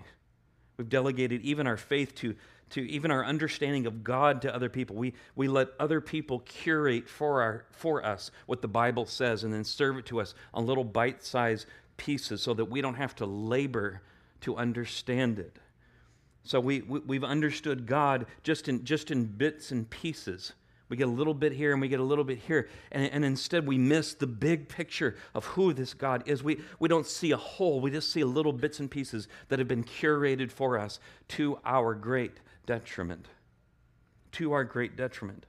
We've 0.77 0.89
delegated 0.89 1.41
even 1.41 1.67
our 1.67 1.77
faith 1.77 2.15
to 2.15 2.35
to 2.73 2.81
even 2.89 3.12
our 3.12 3.23
understanding 3.23 3.85
of 3.85 4.03
God 4.03 4.41
to 4.41 4.55
other 4.55 4.67
people. 4.67 4.95
We, 4.95 5.13
we 5.35 5.47
let 5.47 5.69
other 5.79 6.01
people 6.01 6.39
curate 6.39 7.07
for, 7.07 7.39
our, 7.39 7.65
for 7.69 8.03
us 8.03 8.31
what 8.47 8.63
the 8.63 8.67
Bible 8.67 9.05
says 9.05 9.43
and 9.43 9.53
then 9.53 9.63
serve 9.63 10.00
it 10.00 10.07
to 10.07 10.19
us 10.19 10.33
on 10.55 10.65
little 10.65 10.83
bite 10.83 11.23
sized 11.23 11.67
pieces 11.97 12.41
so 12.41 12.55
that 12.55 12.65
we 12.65 12.81
don't 12.81 12.95
have 12.95 13.15
to 13.17 13.27
labor 13.27 14.01
to 14.41 14.57
understand 14.57 15.38
it. 15.38 15.55
So 16.43 16.59
we, 16.59 16.81
we, 16.81 17.15
have 17.15 17.23
understood 17.23 17.85
God 17.85 18.25
just 18.43 18.67
in, 18.67 18.83
just 18.83 19.12
in 19.12 19.25
bits 19.25 19.71
and 19.71 19.89
pieces. 19.89 20.53
We 20.89 20.97
get 20.97 21.07
a 21.07 21.12
little 21.12 21.33
bit 21.33 21.53
here 21.53 21.71
and 21.71 21.81
we 21.81 21.88
get 21.88 22.01
a 22.01 22.03
little 22.03 22.25
bit 22.25 22.38
here. 22.38 22.69
And, 22.91 23.09
and 23.12 23.23
instead, 23.23 23.65
we 23.65 23.77
miss 23.77 24.13
the 24.13 24.27
big 24.27 24.67
picture 24.67 25.15
of 25.33 25.45
who 25.45 25.73
this 25.73 25.93
God 25.93 26.23
is. 26.25 26.43
We, 26.43 26.59
we 26.79 26.89
don't 26.89 27.07
see 27.07 27.31
a 27.31 27.38
whole, 27.38 27.79
we 27.79 27.91
just 27.91 28.12
see 28.12 28.23
little 28.25 28.51
bits 28.51 28.79
and 28.79 28.91
pieces 28.91 29.29
that 29.47 29.59
have 29.59 29.67
been 29.69 29.85
curated 29.85 30.51
for 30.51 30.77
us 30.77 31.00
to 31.29 31.59
our 31.65 31.95
great 31.95 32.41
detriment. 32.65 33.27
To 34.33 34.51
our 34.51 34.65
great 34.65 34.97
detriment. 34.97 35.45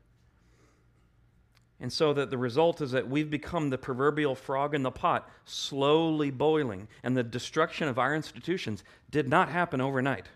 And 1.81 1.93
so 1.93 2.15
that 2.15 2.31
the 2.31 2.39
result 2.39 2.81
is 2.81 2.93
that 2.93 3.11
we've 3.11 3.29
become 3.29 3.69
the 3.69 3.79
proverbial 3.79 4.37
frog 4.37 4.75
in 4.75 4.85
the 4.85 4.93
pot, 4.93 5.29
slowly 5.45 6.31
boiling. 6.31 6.87
And 7.03 7.17
the 7.17 7.25
destruction 7.25 7.89
of 7.89 7.99
our 7.99 8.15
institutions 8.15 8.85
did 9.11 9.29
not 9.29 9.49
happen 9.49 9.81
overnight. 9.81 10.29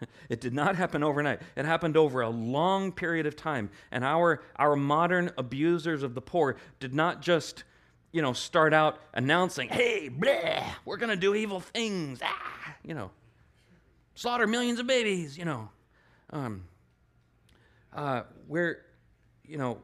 It 0.28 0.40
did 0.40 0.54
not 0.54 0.76
happen 0.76 1.02
overnight. 1.02 1.40
It 1.56 1.64
happened 1.64 1.96
over 1.96 2.20
a 2.20 2.28
long 2.28 2.92
period 2.92 3.26
of 3.26 3.36
time. 3.36 3.70
And 3.90 4.04
our, 4.04 4.42
our 4.56 4.76
modern 4.76 5.30
abusers 5.38 6.02
of 6.02 6.14
the 6.14 6.20
poor 6.20 6.56
did 6.80 6.94
not 6.94 7.22
just, 7.22 7.64
you 8.12 8.22
know, 8.22 8.32
start 8.32 8.74
out 8.74 8.98
announcing, 9.14 9.68
hey, 9.68 10.10
bleh, 10.10 10.64
we're 10.84 10.96
going 10.96 11.10
to 11.10 11.16
do 11.16 11.34
evil 11.34 11.60
things, 11.60 12.20
ah, 12.22 12.74
you 12.82 12.94
know, 12.94 13.10
slaughter 14.14 14.46
millions 14.46 14.80
of 14.80 14.86
babies, 14.86 15.38
you 15.38 15.44
know. 15.44 15.68
Um, 16.30 16.64
uh, 17.94 18.22
where, 18.48 18.82
you 19.44 19.58
know, 19.58 19.78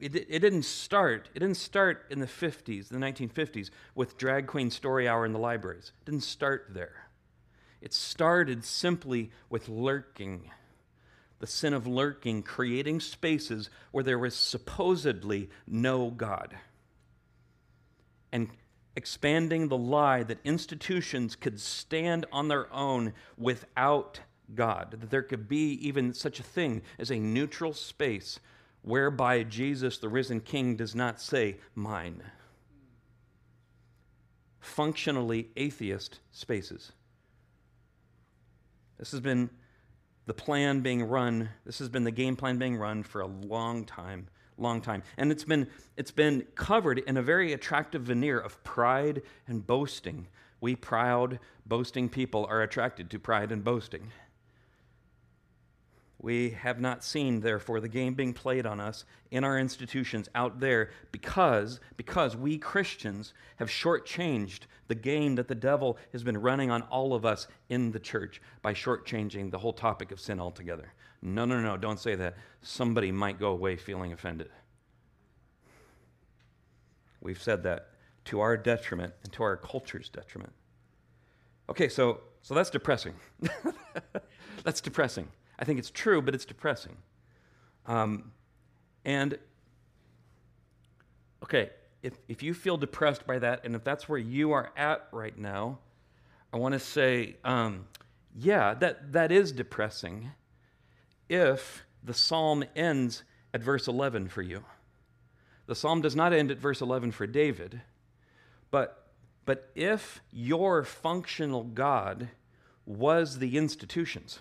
it, 0.00 0.14
it 0.14 0.40
didn't 0.40 0.64
start. 0.64 1.30
It 1.34 1.40
didn't 1.40 1.56
start 1.56 2.06
in 2.10 2.20
the 2.20 2.26
50s, 2.26 2.88
the 2.88 2.98
1950s, 2.98 3.70
with 3.94 4.18
drag 4.18 4.46
queen 4.46 4.70
story 4.70 5.08
hour 5.08 5.24
in 5.24 5.32
the 5.32 5.38
libraries. 5.38 5.92
It 6.02 6.10
didn't 6.10 6.24
start 6.24 6.66
there. 6.70 7.07
It 7.80 7.92
started 7.92 8.64
simply 8.64 9.30
with 9.48 9.68
lurking, 9.68 10.50
the 11.38 11.46
sin 11.46 11.72
of 11.72 11.86
lurking, 11.86 12.42
creating 12.42 13.00
spaces 13.00 13.70
where 13.92 14.04
there 14.04 14.18
was 14.18 14.34
supposedly 14.34 15.48
no 15.66 16.10
God, 16.10 16.56
and 18.32 18.50
expanding 18.96 19.68
the 19.68 19.78
lie 19.78 20.24
that 20.24 20.38
institutions 20.44 21.36
could 21.36 21.60
stand 21.60 22.26
on 22.32 22.48
their 22.48 22.72
own 22.72 23.12
without 23.36 24.20
God, 24.54 24.96
that 24.98 25.10
there 25.10 25.22
could 25.22 25.48
be 25.48 25.72
even 25.86 26.12
such 26.12 26.40
a 26.40 26.42
thing 26.42 26.82
as 26.98 27.10
a 27.10 27.18
neutral 27.18 27.72
space 27.72 28.40
whereby 28.82 29.42
Jesus, 29.44 29.98
the 29.98 30.08
risen 30.08 30.40
King, 30.40 30.74
does 30.74 30.94
not 30.94 31.20
say, 31.20 31.58
mine. 31.74 32.22
Functionally 34.58 35.50
atheist 35.56 36.20
spaces. 36.32 36.92
This 38.98 39.10
has 39.12 39.20
been 39.20 39.50
the 40.26 40.34
plan 40.34 40.80
being 40.80 41.02
run, 41.02 41.48
this 41.64 41.78
has 41.78 41.88
been 41.88 42.04
the 42.04 42.10
game 42.10 42.36
plan 42.36 42.58
being 42.58 42.76
run 42.76 43.02
for 43.02 43.20
a 43.20 43.26
long 43.26 43.84
time 43.84 44.28
long 44.60 44.80
time. 44.80 45.02
And 45.16 45.30
it's 45.30 45.44
been 45.44 45.68
it's 45.96 46.10
been 46.10 46.44
covered 46.54 46.98
in 46.98 47.16
a 47.16 47.22
very 47.22 47.52
attractive 47.52 48.02
veneer 48.02 48.38
of 48.38 48.62
pride 48.64 49.22
and 49.46 49.66
boasting. 49.66 50.26
We 50.60 50.74
proud 50.74 51.38
boasting 51.64 52.08
people 52.08 52.46
are 52.50 52.62
attracted 52.62 53.10
to 53.10 53.18
pride 53.18 53.52
and 53.52 53.62
boasting 53.62 54.10
we 56.20 56.50
have 56.50 56.80
not 56.80 57.04
seen, 57.04 57.40
therefore, 57.40 57.80
the 57.80 57.88
game 57.88 58.14
being 58.14 58.32
played 58.32 58.66
on 58.66 58.80
us 58.80 59.04
in 59.30 59.44
our 59.44 59.56
institutions 59.56 60.28
out 60.34 60.58
there 60.58 60.90
because, 61.12 61.78
because 61.96 62.36
we 62.36 62.58
Christians 62.58 63.34
have 63.56 63.68
shortchanged 63.68 64.62
the 64.88 64.96
game 64.96 65.36
that 65.36 65.46
the 65.46 65.54
devil 65.54 65.96
has 66.12 66.24
been 66.24 66.36
running 66.36 66.72
on 66.72 66.82
all 66.82 67.14
of 67.14 67.24
us 67.24 67.46
in 67.68 67.92
the 67.92 68.00
church 68.00 68.42
by 68.62 68.74
shortchanging 68.74 69.50
the 69.50 69.58
whole 69.58 69.72
topic 69.72 70.10
of 70.10 70.18
sin 70.18 70.40
altogether. 70.40 70.92
No, 71.22 71.44
no, 71.44 71.60
no, 71.60 71.76
don't 71.76 72.00
say 72.00 72.16
that. 72.16 72.36
Somebody 72.62 73.12
might 73.12 73.38
go 73.38 73.50
away 73.50 73.76
feeling 73.76 74.12
offended. 74.12 74.50
We've 77.20 77.40
said 77.40 77.62
that 77.62 77.90
to 78.26 78.40
our 78.40 78.56
detriment 78.56 79.14
and 79.22 79.32
to 79.34 79.42
our 79.44 79.56
culture's 79.56 80.08
detriment. 80.08 80.52
Okay, 81.70 81.88
so, 81.88 82.20
so 82.42 82.54
that's 82.54 82.70
depressing. 82.70 83.14
that's 84.64 84.80
depressing. 84.80 85.28
I 85.58 85.64
think 85.64 85.78
it's 85.78 85.90
true, 85.90 86.22
but 86.22 86.34
it's 86.34 86.44
depressing. 86.44 86.96
Um, 87.86 88.32
and, 89.04 89.38
okay, 91.42 91.70
if, 92.02 92.14
if 92.28 92.42
you 92.42 92.54
feel 92.54 92.76
depressed 92.76 93.26
by 93.26 93.38
that, 93.40 93.64
and 93.64 93.74
if 93.74 93.82
that's 93.82 94.08
where 94.08 94.18
you 94.18 94.52
are 94.52 94.70
at 94.76 95.08
right 95.10 95.36
now, 95.36 95.78
I 96.52 96.58
want 96.58 96.74
to 96.74 96.78
say, 96.78 97.36
um, 97.44 97.86
yeah, 98.36 98.74
that, 98.74 99.12
that 99.12 99.32
is 99.32 99.52
depressing 99.52 100.30
if 101.28 101.84
the 102.02 102.14
psalm 102.14 102.64
ends 102.76 103.24
at 103.52 103.62
verse 103.62 103.88
11 103.88 104.28
for 104.28 104.42
you. 104.42 104.64
The 105.66 105.74
psalm 105.74 106.00
does 106.00 106.16
not 106.16 106.32
end 106.32 106.50
at 106.50 106.58
verse 106.58 106.80
11 106.80 107.12
for 107.12 107.26
David, 107.26 107.82
but, 108.70 109.10
but 109.44 109.70
if 109.74 110.20
your 110.32 110.84
functional 110.84 111.64
God 111.64 112.28
was 112.86 113.38
the 113.38 113.58
institutions, 113.58 114.38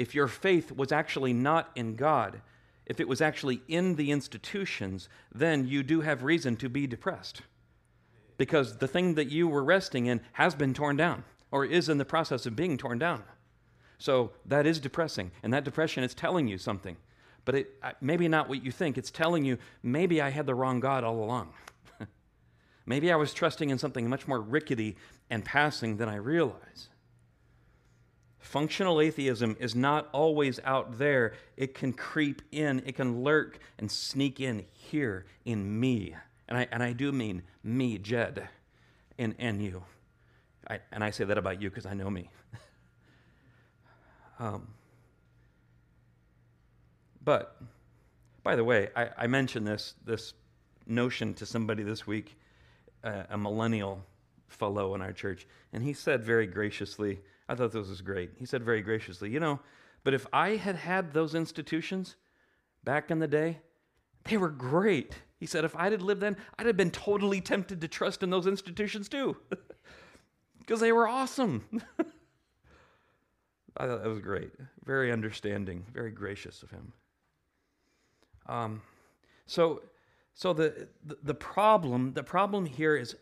if 0.00 0.14
your 0.14 0.28
faith 0.28 0.72
was 0.72 0.92
actually 0.92 1.34
not 1.34 1.70
in 1.76 1.94
God, 1.94 2.40
if 2.86 3.00
it 3.00 3.06
was 3.06 3.20
actually 3.20 3.60
in 3.68 3.96
the 3.96 4.10
institutions, 4.10 5.10
then 5.30 5.68
you 5.68 5.82
do 5.82 6.00
have 6.00 6.22
reason 6.22 6.56
to 6.56 6.70
be 6.70 6.86
depressed. 6.86 7.42
Because 8.38 8.78
the 8.78 8.88
thing 8.88 9.16
that 9.16 9.30
you 9.30 9.46
were 9.46 9.62
resting 9.62 10.06
in 10.06 10.22
has 10.32 10.54
been 10.54 10.72
torn 10.72 10.96
down 10.96 11.24
or 11.50 11.66
is 11.66 11.90
in 11.90 11.98
the 11.98 12.06
process 12.06 12.46
of 12.46 12.56
being 12.56 12.78
torn 12.78 12.98
down. 12.98 13.22
So 13.98 14.32
that 14.46 14.66
is 14.66 14.80
depressing. 14.80 15.32
And 15.42 15.52
that 15.52 15.64
depression 15.64 16.02
is 16.02 16.14
telling 16.14 16.48
you 16.48 16.56
something. 16.56 16.96
But 17.44 17.54
it, 17.56 17.70
maybe 18.00 18.26
not 18.26 18.48
what 18.48 18.64
you 18.64 18.72
think. 18.72 18.96
It's 18.96 19.10
telling 19.10 19.44
you 19.44 19.58
maybe 19.82 20.22
I 20.22 20.30
had 20.30 20.46
the 20.46 20.54
wrong 20.54 20.80
God 20.80 21.04
all 21.04 21.22
along. 21.22 21.52
maybe 22.86 23.12
I 23.12 23.16
was 23.16 23.34
trusting 23.34 23.68
in 23.68 23.76
something 23.76 24.08
much 24.08 24.26
more 24.26 24.40
rickety 24.40 24.96
and 25.28 25.44
passing 25.44 25.98
than 25.98 26.08
I 26.08 26.16
realized. 26.16 26.88
Functional 28.40 29.02
atheism 29.02 29.54
is 29.60 29.76
not 29.76 30.08
always 30.12 30.58
out 30.64 30.98
there. 30.98 31.34
It 31.58 31.74
can 31.74 31.92
creep 31.92 32.40
in, 32.50 32.82
it 32.86 32.96
can 32.96 33.22
lurk 33.22 33.58
and 33.78 33.90
sneak 33.90 34.40
in 34.40 34.64
here 34.72 35.26
in 35.44 35.78
me. 35.78 36.16
And 36.48 36.58
I, 36.58 36.66
and 36.72 36.82
I 36.82 36.92
do 36.92 37.12
mean 37.12 37.42
me, 37.62 37.98
Jed, 37.98 38.48
and, 39.18 39.34
and 39.38 39.62
you. 39.62 39.84
I, 40.68 40.80
and 40.90 41.04
I 41.04 41.10
say 41.10 41.24
that 41.24 41.36
about 41.36 41.60
you 41.60 41.68
because 41.68 41.84
I 41.84 41.92
know 41.92 42.08
me. 42.08 42.30
um, 44.38 44.66
but, 47.22 47.60
by 48.42 48.56
the 48.56 48.64
way, 48.64 48.88
I, 48.96 49.10
I, 49.18 49.26
mentioned 49.26 49.66
this, 49.66 49.94
this 50.04 50.32
notion 50.86 51.34
to 51.34 51.46
somebody 51.46 51.82
this 51.82 52.06
week, 52.06 52.38
uh, 53.04 53.24
a 53.28 53.36
millennial 53.36 54.02
fellow 54.48 54.94
in 54.94 55.02
our 55.02 55.12
church, 55.12 55.46
and 55.72 55.82
he 55.82 55.92
said 55.92 56.24
very 56.24 56.46
graciously, 56.46 57.20
I 57.50 57.56
thought 57.56 57.72
this 57.72 57.88
was 57.88 58.00
great. 58.00 58.30
He 58.38 58.46
said 58.46 58.62
very 58.62 58.80
graciously, 58.80 59.28
You 59.28 59.40
know, 59.40 59.58
but 60.04 60.14
if 60.14 60.24
I 60.32 60.50
had 60.50 60.76
had 60.76 61.12
those 61.12 61.34
institutions 61.34 62.14
back 62.84 63.10
in 63.10 63.18
the 63.18 63.26
day, 63.26 63.58
they 64.24 64.36
were 64.36 64.50
great. 64.50 65.16
He 65.38 65.46
said, 65.46 65.64
if 65.64 65.74
I'd 65.74 65.90
had 65.92 66.02
lived 66.02 66.20
then, 66.20 66.36
I'd 66.58 66.66
have 66.66 66.76
been 66.76 66.92
totally 66.92 67.40
tempted 67.40 67.80
to 67.80 67.88
trust 67.88 68.22
in 68.22 68.30
those 68.30 68.46
institutions 68.46 69.08
too, 69.08 69.36
because 70.58 70.78
they 70.78 70.92
were 70.92 71.08
awesome. 71.08 71.64
I 73.76 73.86
thought 73.86 74.02
that 74.02 74.08
was 74.08 74.20
great. 74.20 74.52
Very 74.84 75.10
understanding, 75.10 75.86
very 75.92 76.10
gracious 76.10 76.62
of 76.62 76.70
him. 76.70 76.92
Um, 78.46 78.82
so, 79.46 79.82
so 80.34 80.52
the, 80.52 80.88
the 81.04 81.18
the 81.22 81.34
problem 81.34 82.12
the 82.12 82.22
problem 82.22 82.64
here 82.66 82.96
is 82.96 83.16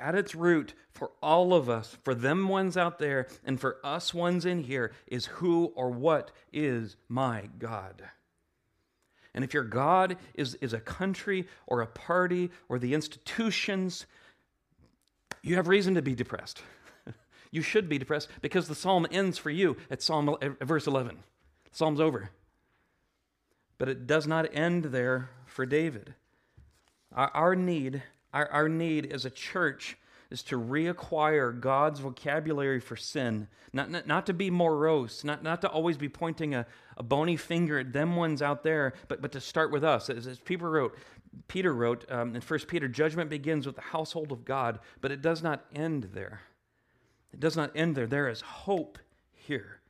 at 0.00 0.14
its 0.14 0.34
root 0.34 0.74
for 0.92 1.12
all 1.22 1.54
of 1.54 1.68
us, 1.68 1.96
for 2.02 2.14
them 2.14 2.48
ones 2.48 2.76
out 2.76 2.98
there, 2.98 3.26
and 3.44 3.60
for 3.60 3.78
us 3.84 4.12
ones 4.12 4.44
in 4.44 4.64
here, 4.64 4.92
is 5.06 5.26
who 5.26 5.66
or 5.76 5.90
what 5.90 6.30
is 6.52 6.96
my 7.08 7.48
God. 7.58 8.02
And 9.34 9.44
if 9.44 9.54
your 9.54 9.64
God 9.64 10.16
is, 10.34 10.56
is 10.56 10.72
a 10.72 10.80
country 10.80 11.46
or 11.66 11.80
a 11.80 11.86
party 11.86 12.50
or 12.68 12.78
the 12.78 12.94
institutions, 12.94 14.06
you 15.42 15.54
have 15.56 15.68
reason 15.68 15.94
to 15.94 16.02
be 16.02 16.14
depressed. 16.14 16.62
you 17.50 17.62
should 17.62 17.88
be 17.88 17.98
depressed 17.98 18.28
because 18.42 18.66
the 18.66 18.74
psalm 18.74 19.06
ends 19.10 19.38
for 19.38 19.50
you 19.50 19.76
at 19.90 20.02
Psalm 20.02 20.36
at 20.42 20.58
verse 20.60 20.86
11. 20.86 21.16
The 21.70 21.76
psalm's 21.76 22.00
over. 22.00 22.30
But 23.78 23.88
it 23.88 24.06
does 24.06 24.26
not 24.26 24.48
end 24.52 24.86
there 24.86 25.30
for 25.46 25.64
David. 25.64 26.14
Our, 27.12 27.30
our 27.32 27.56
need, 27.56 28.02
our, 28.32 28.48
our 28.48 28.68
need 28.68 29.12
as 29.12 29.24
a 29.24 29.30
church 29.30 29.96
is 30.30 30.42
to 30.44 30.58
reacquire 30.58 31.58
God's 31.58 32.00
vocabulary 32.00 32.80
for 32.80 32.96
sin, 32.96 33.48
not, 33.72 33.90
not, 33.90 34.06
not 34.06 34.26
to 34.26 34.32
be 34.32 34.50
morose, 34.50 35.24
not, 35.24 35.42
not 35.42 35.60
to 35.62 35.68
always 35.68 35.96
be 35.96 36.08
pointing 36.08 36.54
a, 36.54 36.66
a 36.96 37.02
bony 37.02 37.36
finger 37.36 37.78
at 37.78 37.92
them 37.92 38.16
ones 38.16 38.40
out 38.40 38.62
there, 38.62 38.94
but, 39.08 39.20
but 39.20 39.32
to 39.32 39.40
start 39.40 39.72
with 39.72 39.82
us. 39.82 40.08
As, 40.08 40.26
as 40.26 40.38
Peter 40.38 40.70
wrote, 40.70 40.96
Peter 41.48 41.74
wrote 41.74 42.10
um, 42.10 42.34
in 42.36 42.42
1 42.42 42.60
Peter, 42.68 42.86
judgment 42.86 43.28
begins 43.28 43.66
with 43.66 43.74
the 43.74 43.82
household 43.82 44.30
of 44.30 44.44
God, 44.44 44.78
but 45.00 45.10
it 45.10 45.22
does 45.22 45.42
not 45.42 45.64
end 45.74 46.10
there. 46.14 46.42
It 47.32 47.40
does 47.40 47.56
not 47.56 47.72
end 47.74 47.96
there. 47.96 48.06
There 48.06 48.28
is 48.28 48.40
hope 48.40 48.98
here. 49.34 49.80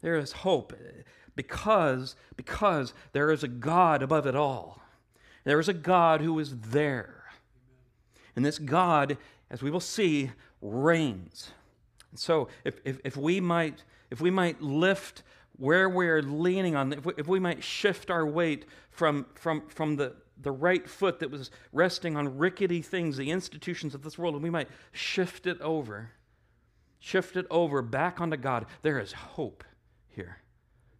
There 0.00 0.16
is 0.16 0.32
hope 0.32 0.72
because, 1.36 2.16
because 2.36 2.92
there 3.12 3.30
is 3.30 3.42
a 3.42 3.48
God 3.48 4.02
above 4.02 4.26
it 4.26 4.34
all. 4.34 4.80
There 5.44 5.60
is 5.60 5.68
a 5.68 5.74
God 5.74 6.20
who 6.20 6.38
is 6.38 6.56
there. 6.58 7.21
And 8.34 8.44
this 8.44 8.58
God 8.58 9.18
as 9.52 9.62
we 9.62 9.70
will 9.70 9.80
see, 9.80 10.32
reigns. 10.62 11.52
And 12.10 12.18
so 12.18 12.48
if, 12.64 12.80
if, 12.84 12.98
if, 13.04 13.16
we 13.16 13.38
might, 13.38 13.84
if 14.10 14.20
we 14.20 14.30
might 14.30 14.60
lift 14.62 15.22
where 15.58 15.88
we're 15.88 16.22
leaning 16.22 16.74
on, 16.74 16.94
if 16.94 17.04
we, 17.04 17.12
if 17.18 17.28
we 17.28 17.38
might 17.38 17.62
shift 17.62 18.10
our 18.10 18.26
weight 18.26 18.64
from, 18.90 19.26
from, 19.34 19.68
from 19.68 19.96
the, 19.96 20.14
the 20.40 20.50
right 20.50 20.88
foot 20.88 21.20
that 21.20 21.30
was 21.30 21.50
resting 21.72 22.16
on 22.16 22.38
rickety 22.38 22.80
things, 22.80 23.18
the 23.18 23.30
institutions 23.30 23.94
of 23.94 24.02
this 24.02 24.16
world, 24.16 24.34
and 24.34 24.42
we 24.42 24.50
might 24.50 24.68
shift 24.90 25.46
it 25.46 25.60
over, 25.60 26.10
shift 26.98 27.36
it 27.36 27.46
over 27.50 27.82
back 27.82 28.22
onto 28.22 28.38
God, 28.38 28.64
there 28.80 28.98
is 28.98 29.12
hope 29.12 29.64
here. 30.08 30.38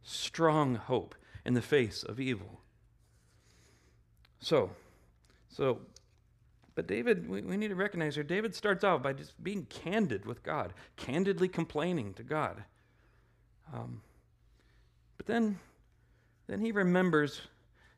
Strong 0.02 0.74
hope 0.74 1.14
in 1.46 1.54
the 1.54 1.62
face 1.62 2.02
of 2.02 2.20
evil. 2.20 2.60
So, 4.40 4.70
so 5.48 5.80
but 6.74 6.86
David, 6.86 7.28
we, 7.28 7.42
we 7.42 7.56
need 7.56 7.68
to 7.68 7.74
recognize 7.74 8.14
here, 8.14 8.24
David 8.24 8.54
starts 8.54 8.84
out 8.84 9.02
by 9.02 9.12
just 9.12 9.42
being 9.42 9.66
candid 9.66 10.24
with 10.24 10.42
God, 10.42 10.72
candidly 10.96 11.48
complaining 11.48 12.14
to 12.14 12.22
God. 12.22 12.64
Um, 13.72 14.02
but 15.16 15.26
then, 15.26 15.58
then 16.46 16.60
he 16.60 16.72
remembers, 16.72 17.42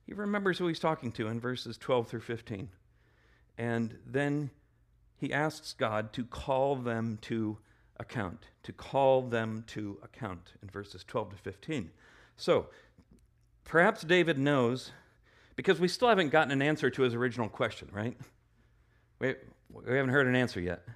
he 0.06 0.12
remembers 0.12 0.58
who 0.58 0.66
he's 0.66 0.80
talking 0.80 1.12
to 1.12 1.28
in 1.28 1.40
verses 1.40 1.78
12 1.78 2.08
through 2.08 2.20
15. 2.20 2.68
And 3.56 3.96
then 4.06 4.50
he 5.16 5.32
asks 5.32 5.72
God 5.72 6.12
to 6.14 6.24
call 6.24 6.76
them 6.76 7.18
to 7.22 7.58
account, 7.98 8.48
to 8.64 8.72
call 8.72 9.22
them 9.22 9.64
to 9.68 9.98
account 10.02 10.52
in 10.62 10.68
verses 10.68 11.04
12 11.04 11.30
to 11.30 11.36
15. 11.36 11.90
So, 12.36 12.66
perhaps 13.64 14.02
David 14.02 14.38
knows, 14.38 14.90
because 15.54 15.78
we 15.78 15.86
still 15.86 16.08
haven't 16.08 16.30
gotten 16.30 16.50
an 16.50 16.60
answer 16.60 16.90
to 16.90 17.02
his 17.02 17.14
original 17.14 17.48
question, 17.48 17.88
right? 17.92 18.16
We, 19.72 19.96
haven't 19.96 20.10
heard 20.10 20.26
an 20.26 20.36
answer 20.36 20.60
yet. 20.60 20.86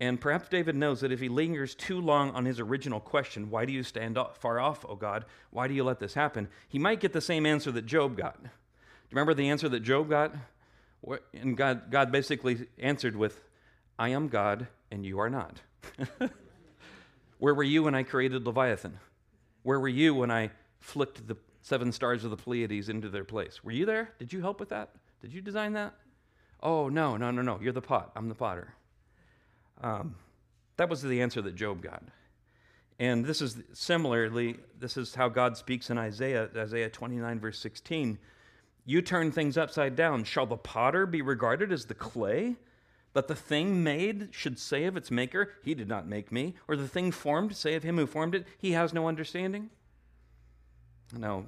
And 0.00 0.20
perhaps 0.20 0.48
David 0.48 0.76
knows 0.76 1.00
that 1.00 1.12
if 1.12 1.20
he 1.20 1.28
lingers 1.28 1.74
too 1.74 2.00
long 2.00 2.30
on 2.30 2.46
his 2.46 2.58
original 2.58 3.00
question, 3.00 3.50
why 3.50 3.66
do 3.66 3.72
you 3.72 3.82
stand 3.82 4.18
far 4.38 4.58
off, 4.58 4.84
O 4.88 4.96
God? 4.96 5.26
Why 5.50 5.68
do 5.68 5.74
you 5.74 5.84
let 5.84 5.98
this 5.98 6.14
happen? 6.14 6.48
He 6.68 6.78
might 6.78 7.00
get 7.00 7.12
the 7.12 7.20
same 7.20 7.44
answer 7.44 7.70
that 7.72 7.84
Job 7.84 8.16
got. 8.16 8.42
Do 8.42 8.48
you 8.48 9.16
remember 9.16 9.34
the 9.34 9.50
answer 9.50 9.68
that 9.68 9.80
Job 9.80 10.08
got? 10.08 10.34
And 11.34 11.56
God, 11.56 11.90
God 11.90 12.10
basically 12.10 12.66
answered 12.78 13.14
with, 13.14 13.42
I 13.98 14.08
am 14.10 14.28
God 14.28 14.68
and 14.90 15.04
you 15.04 15.18
are 15.18 15.28
not. 15.28 15.60
Where 17.38 17.54
were 17.54 17.62
you 17.62 17.82
when 17.82 17.94
I 17.94 18.02
created 18.02 18.46
Leviathan? 18.46 18.98
Where 19.62 19.80
were 19.80 19.88
you 19.88 20.14
when 20.14 20.30
I 20.30 20.50
flicked 20.78 21.26
the 21.26 21.36
seven 21.62 21.92
stars 21.92 22.24
of 22.24 22.30
the 22.30 22.36
Pleiades 22.36 22.88
into 22.88 23.08
their 23.08 23.24
place? 23.24 23.62
Were 23.62 23.72
you 23.72 23.84
there? 23.84 24.12
Did 24.18 24.32
you 24.32 24.40
help 24.40 24.60
with 24.60 24.70
that? 24.70 24.90
Did 25.20 25.32
you 25.32 25.40
design 25.42 25.74
that? 25.74 25.94
Oh, 26.62 26.88
no, 26.88 27.16
no, 27.16 27.30
no, 27.30 27.42
no. 27.42 27.58
You're 27.62 27.72
the 27.72 27.80
pot. 27.80 28.12
I'm 28.14 28.28
the 28.28 28.34
potter. 28.34 28.74
Um, 29.82 30.16
that 30.76 30.88
was 30.88 31.02
the 31.02 31.22
answer 31.22 31.40
that 31.42 31.54
Job 31.54 31.82
got. 31.82 32.02
And 32.98 33.24
this 33.24 33.40
is 33.40 33.56
similarly, 33.72 34.58
this 34.78 34.98
is 34.98 35.14
how 35.14 35.28
God 35.30 35.56
speaks 35.56 35.88
in 35.88 35.96
Isaiah, 35.96 36.50
Isaiah 36.54 36.90
29, 36.90 37.40
verse 37.40 37.58
16. 37.58 38.18
You 38.84 39.00
turn 39.00 39.32
things 39.32 39.56
upside 39.56 39.96
down. 39.96 40.24
Shall 40.24 40.46
the 40.46 40.56
potter 40.56 41.06
be 41.06 41.22
regarded 41.22 41.72
as 41.72 41.86
the 41.86 41.94
clay? 41.94 42.56
That 43.12 43.26
the 43.26 43.34
thing 43.34 43.82
made 43.82 44.28
should 44.30 44.58
say 44.58 44.84
of 44.84 44.96
its 44.96 45.10
maker, 45.10 45.54
He 45.64 45.74
did 45.74 45.88
not 45.88 46.06
make 46.06 46.30
me, 46.30 46.54
or 46.68 46.76
the 46.76 46.86
thing 46.86 47.10
formed 47.10 47.56
say 47.56 47.74
of 47.74 47.82
him 47.82 47.96
who 47.96 48.06
formed 48.06 48.34
it, 48.36 48.46
He 48.58 48.72
has 48.72 48.92
no 48.92 49.08
understanding? 49.08 49.70
No, 51.16 51.44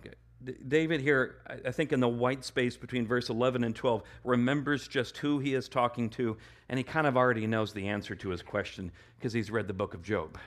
David 0.68 1.00
here, 1.00 1.36
I 1.64 1.70
think 1.70 1.92
in 1.92 2.00
the 2.00 2.08
white 2.08 2.44
space 2.44 2.76
between 2.76 3.06
verse 3.06 3.28
11 3.28 3.64
and 3.64 3.74
12, 3.74 4.02
remembers 4.24 4.88
just 4.88 5.18
who 5.18 5.38
he 5.38 5.54
is 5.54 5.68
talking 5.68 6.10
to, 6.10 6.36
and 6.68 6.78
he 6.78 6.84
kind 6.84 7.06
of 7.06 7.16
already 7.16 7.46
knows 7.46 7.72
the 7.72 7.88
answer 7.88 8.14
to 8.16 8.30
his 8.30 8.42
question 8.42 8.90
because 9.18 9.32
he's 9.32 9.50
read 9.50 9.68
the 9.68 9.74
book 9.74 9.94
of 9.94 10.02
Job. 10.02 10.38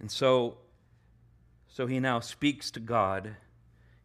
And 0.00 0.10
so, 0.10 0.58
so 1.68 1.86
he 1.86 2.00
now 2.00 2.20
speaks 2.20 2.70
to 2.72 2.80
God. 2.80 3.36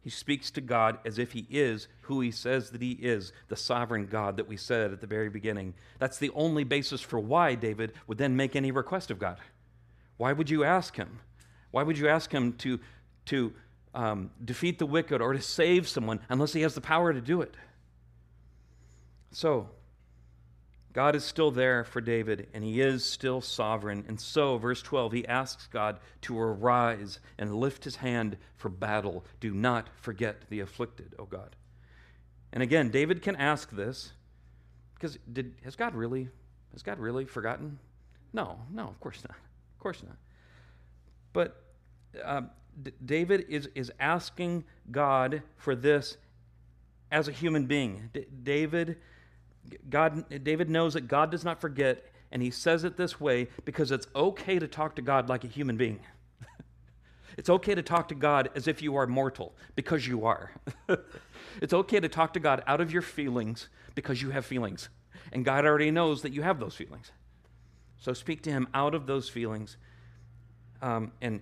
He 0.00 0.10
speaks 0.10 0.50
to 0.52 0.60
God 0.60 0.98
as 1.04 1.18
if 1.18 1.32
he 1.32 1.46
is 1.50 1.88
who 2.02 2.20
he 2.20 2.30
says 2.30 2.70
that 2.70 2.82
he 2.82 2.92
is, 2.92 3.32
the 3.48 3.56
sovereign 3.56 4.06
God 4.06 4.36
that 4.36 4.46
we 4.46 4.56
said 4.56 4.92
at 4.92 5.00
the 5.00 5.06
very 5.06 5.28
beginning. 5.28 5.74
That's 5.98 6.18
the 6.18 6.30
only 6.34 6.64
basis 6.64 7.00
for 7.00 7.18
why 7.18 7.54
David 7.54 7.92
would 8.06 8.18
then 8.18 8.36
make 8.36 8.54
any 8.54 8.70
request 8.70 9.10
of 9.10 9.18
God. 9.18 9.38
Why 10.16 10.32
would 10.32 10.48
you 10.48 10.64
ask 10.64 10.96
him? 10.96 11.20
Why 11.70 11.82
would 11.82 11.98
you 11.98 12.08
ask 12.08 12.30
him 12.30 12.52
to, 12.54 12.78
to 13.26 13.52
um, 13.96 14.30
defeat 14.44 14.78
the 14.78 14.86
wicked 14.86 15.20
or 15.20 15.32
to 15.32 15.40
save 15.40 15.88
someone 15.88 16.20
unless 16.28 16.52
he 16.52 16.60
has 16.60 16.74
the 16.74 16.80
power 16.80 17.12
to 17.12 17.20
do 17.20 17.40
it. 17.40 17.56
So, 19.32 19.70
God 20.92 21.16
is 21.16 21.24
still 21.24 21.50
there 21.50 21.84
for 21.84 22.00
David, 22.00 22.48
and 22.54 22.62
he 22.62 22.80
is 22.80 23.04
still 23.04 23.40
sovereign. 23.40 24.04
And 24.08 24.20
so, 24.20 24.56
verse 24.58 24.80
12, 24.82 25.12
he 25.12 25.26
asks 25.26 25.66
God 25.66 25.98
to 26.22 26.38
arise 26.38 27.20
and 27.38 27.56
lift 27.56 27.84
his 27.84 27.96
hand 27.96 28.36
for 28.56 28.68
battle. 28.68 29.24
Do 29.40 29.52
not 29.52 29.88
forget 30.00 30.42
the 30.48 30.60
afflicted, 30.60 31.14
O 31.18 31.24
God. 31.24 31.56
And 32.52 32.62
again, 32.62 32.90
David 32.90 33.22
can 33.22 33.36
ask 33.36 33.70
this 33.70 34.12
because 34.94 35.18
did, 35.30 35.54
has 35.64 35.76
God 35.76 35.94
really 35.94 36.28
has 36.72 36.82
God 36.82 36.98
really 36.98 37.24
forgotten? 37.24 37.78
No, 38.32 38.58
no, 38.70 38.84
of 38.88 39.00
course 39.00 39.22
not. 39.28 39.36
Of 39.36 39.80
course 39.80 40.02
not. 40.02 40.16
But 41.34 41.62
um, 42.24 42.50
D- 42.82 42.92
David 43.04 43.46
is, 43.48 43.68
is 43.74 43.92
asking 43.98 44.64
God 44.90 45.42
for 45.56 45.74
this 45.74 46.16
as 47.10 47.28
a 47.28 47.32
human 47.32 47.66
being. 47.66 48.10
D- 48.12 48.26
David, 48.42 48.98
God, 49.88 50.24
David 50.44 50.70
knows 50.70 50.94
that 50.94 51.08
God 51.08 51.30
does 51.30 51.44
not 51.44 51.60
forget, 51.60 52.04
and 52.30 52.42
he 52.42 52.50
says 52.50 52.84
it 52.84 52.96
this 52.96 53.20
way 53.20 53.48
because 53.64 53.90
it's 53.90 54.06
okay 54.14 54.58
to 54.58 54.68
talk 54.68 54.96
to 54.96 55.02
God 55.02 55.28
like 55.28 55.44
a 55.44 55.48
human 55.48 55.76
being. 55.76 56.00
it's 57.36 57.50
okay 57.50 57.74
to 57.74 57.82
talk 57.82 58.08
to 58.08 58.14
God 58.14 58.50
as 58.54 58.68
if 58.68 58.82
you 58.82 58.96
are 58.96 59.06
mortal, 59.06 59.54
because 59.74 60.06
you 60.06 60.26
are. 60.26 60.52
it's 61.62 61.72
okay 61.72 62.00
to 62.00 62.08
talk 62.08 62.32
to 62.34 62.40
God 62.40 62.62
out 62.66 62.80
of 62.80 62.92
your 62.92 63.02
feelings 63.02 63.68
because 63.94 64.20
you 64.20 64.30
have 64.30 64.44
feelings. 64.44 64.88
And 65.32 65.44
God 65.44 65.64
already 65.64 65.90
knows 65.90 66.22
that 66.22 66.32
you 66.32 66.42
have 66.42 66.60
those 66.60 66.74
feelings. 66.74 67.10
So 67.98 68.12
speak 68.12 68.42
to 68.42 68.50
him 68.50 68.68
out 68.74 68.94
of 68.94 69.06
those 69.06 69.28
feelings 69.28 69.76
um, 70.82 71.12
and 71.20 71.40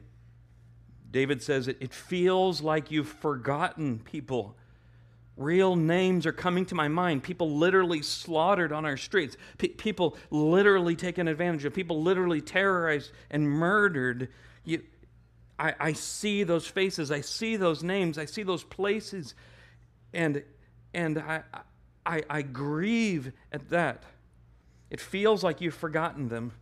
David 1.15 1.41
says 1.45 1.69
it, 1.69 1.77
it 1.79 1.95
feels 1.95 2.61
like 2.61 2.91
you've 2.91 3.07
forgotten 3.07 4.01
people. 4.01 4.57
Real 5.37 5.77
names 5.77 6.27
are 6.27 6.33
coming 6.33 6.67
to 6.67 6.75
my 6.75 6.89
mind. 6.89 7.23
People 7.23 7.57
literally 7.57 8.03
slaughtered 8.03 8.73
on 8.73 8.85
our 8.85 8.97
streets. 8.97 9.37
P- 9.59 9.69
people 9.69 10.17
literally 10.33 10.97
taken 10.97 11.29
advantage 11.29 11.65
of. 11.65 11.73
People 11.73 12.03
literally 12.03 12.41
terrorized 12.41 13.13
and 13.31 13.49
murdered. 13.49 14.29
You, 14.65 14.83
I, 15.57 15.75
I 15.79 15.93
see 15.93 16.43
those 16.43 16.67
faces. 16.67 17.13
I 17.13 17.21
see 17.21 17.55
those 17.55 17.85
names. 17.85 18.19
I 18.19 18.25
see 18.25 18.43
those 18.43 18.65
places. 18.65 19.37
And, 20.13 20.43
and 20.95 21.21
I, 21.21 21.45
I, 22.05 22.23
I 22.29 22.43
grieve 22.43 23.33
at 23.53 23.71
that. 23.71 24.03
It 24.91 25.01
feels 25.01 25.45
like 25.45 25.61
you've 25.61 25.75
forgotten 25.75 26.29
them. 26.29 26.55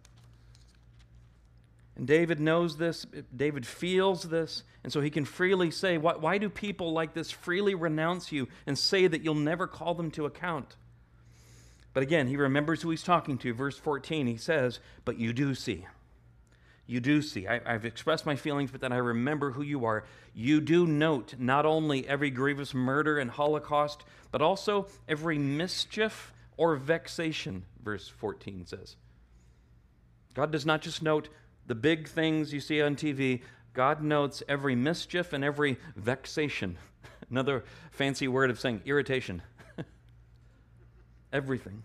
And 1.97 2.07
David 2.07 2.41
knows 2.41 2.79
this, 2.79 3.07
David 3.35 3.67
feels 3.67 4.23
this, 4.25 4.65
and 4.83 4.93
so 4.93 5.01
he 5.01 5.11
can 5.11 5.25
freely 5.25 5.71
say, 5.71 5.99
why, 5.99 6.15
why, 6.15 6.39
do 6.39 6.49
people 6.49 6.93
like 6.93 7.13
this 7.13 7.31
freely 7.31 7.75
renounce 7.75 8.33
you 8.33 8.49
and 8.67 8.79
say 8.79 9.07
that 9.07 9.23
you'll 9.23 9.35
never 9.35 9.67
call 9.67 9.95
them 9.95 10.11
to 10.13 10.25
account? 10.25 10.77
But 11.93 12.03
again, 12.03 12.29
he 12.29 12.37
remembers 12.37 12.81
who 12.81 12.91
he's 12.91 13.03
talking 13.03 13.37
to. 13.39 13.53
Verse 13.53 13.77
14, 13.77 14.27
he 14.27 14.39
says, 14.39 14.81
But 15.05 15.19
you 15.19 15.35
do 15.35 15.55
see. 15.55 15.87
you 16.87 17.01
do 17.01 17.21
see. 17.21 17.47
I, 17.47 17.61
have 17.71 17.85
expressed 17.85 18.25
my 18.25 18.37
feelings, 18.37 18.71
but 18.71 18.81
then 18.81 18.93
I 18.93 18.97
remember 18.97 19.51
who 19.51 19.63
you 19.63 19.85
are. 19.85 20.05
You 20.35 20.63
do 20.63 20.87
note 20.87 21.35
not 21.39 21.67
only 21.67 22.09
every 22.09 22.31
grievous 22.31 22.73
murder 22.73 23.19
and 23.19 23.31
holocaust, 23.31 24.05
but 24.31 24.41
also 24.41 24.87
every 25.07 25.39
mischief 25.39 26.33
or 26.57 26.77
vexation, 26.77 27.65
verse 27.83 28.09
14 28.09 28.67
says. 28.67 28.97
God 30.35 30.51
does 30.51 30.65
not 30.65 30.81
just 30.81 31.03
note 31.03 31.29
the 31.67 31.75
big 31.75 32.09
things 32.09 32.53
you 32.53 32.61
see 32.61 32.83
on 32.83 32.97
TV, 32.97 33.43
God 33.73 34.03
notes 34.03 34.43
every 34.49 34.75
mischief 34.75 35.33
and 35.33 35.45
every 35.45 35.79
vexation. 35.97 36.77
Another 37.31 37.65
fancy 37.91 38.29
word 38.29 38.51
of 38.51 38.61
saying 38.61 38.83
irritation. 38.85 39.43
Everything. 41.33 41.83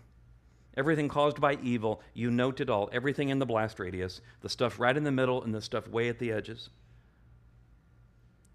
Everything 0.76 1.08
caused 1.08 1.40
by 1.40 1.58
evil, 1.60 2.00
you 2.14 2.30
note 2.30 2.60
it 2.60 2.70
all. 2.70 2.88
Everything 2.92 3.30
in 3.30 3.40
the 3.40 3.46
blast 3.46 3.80
radius, 3.80 4.20
the 4.42 4.48
stuff 4.48 4.78
right 4.78 4.96
in 4.96 5.02
the 5.02 5.10
middle 5.10 5.42
and 5.42 5.52
the 5.52 5.60
stuff 5.60 5.88
way 5.88 6.08
at 6.08 6.20
the 6.20 6.30
edges. 6.30 6.70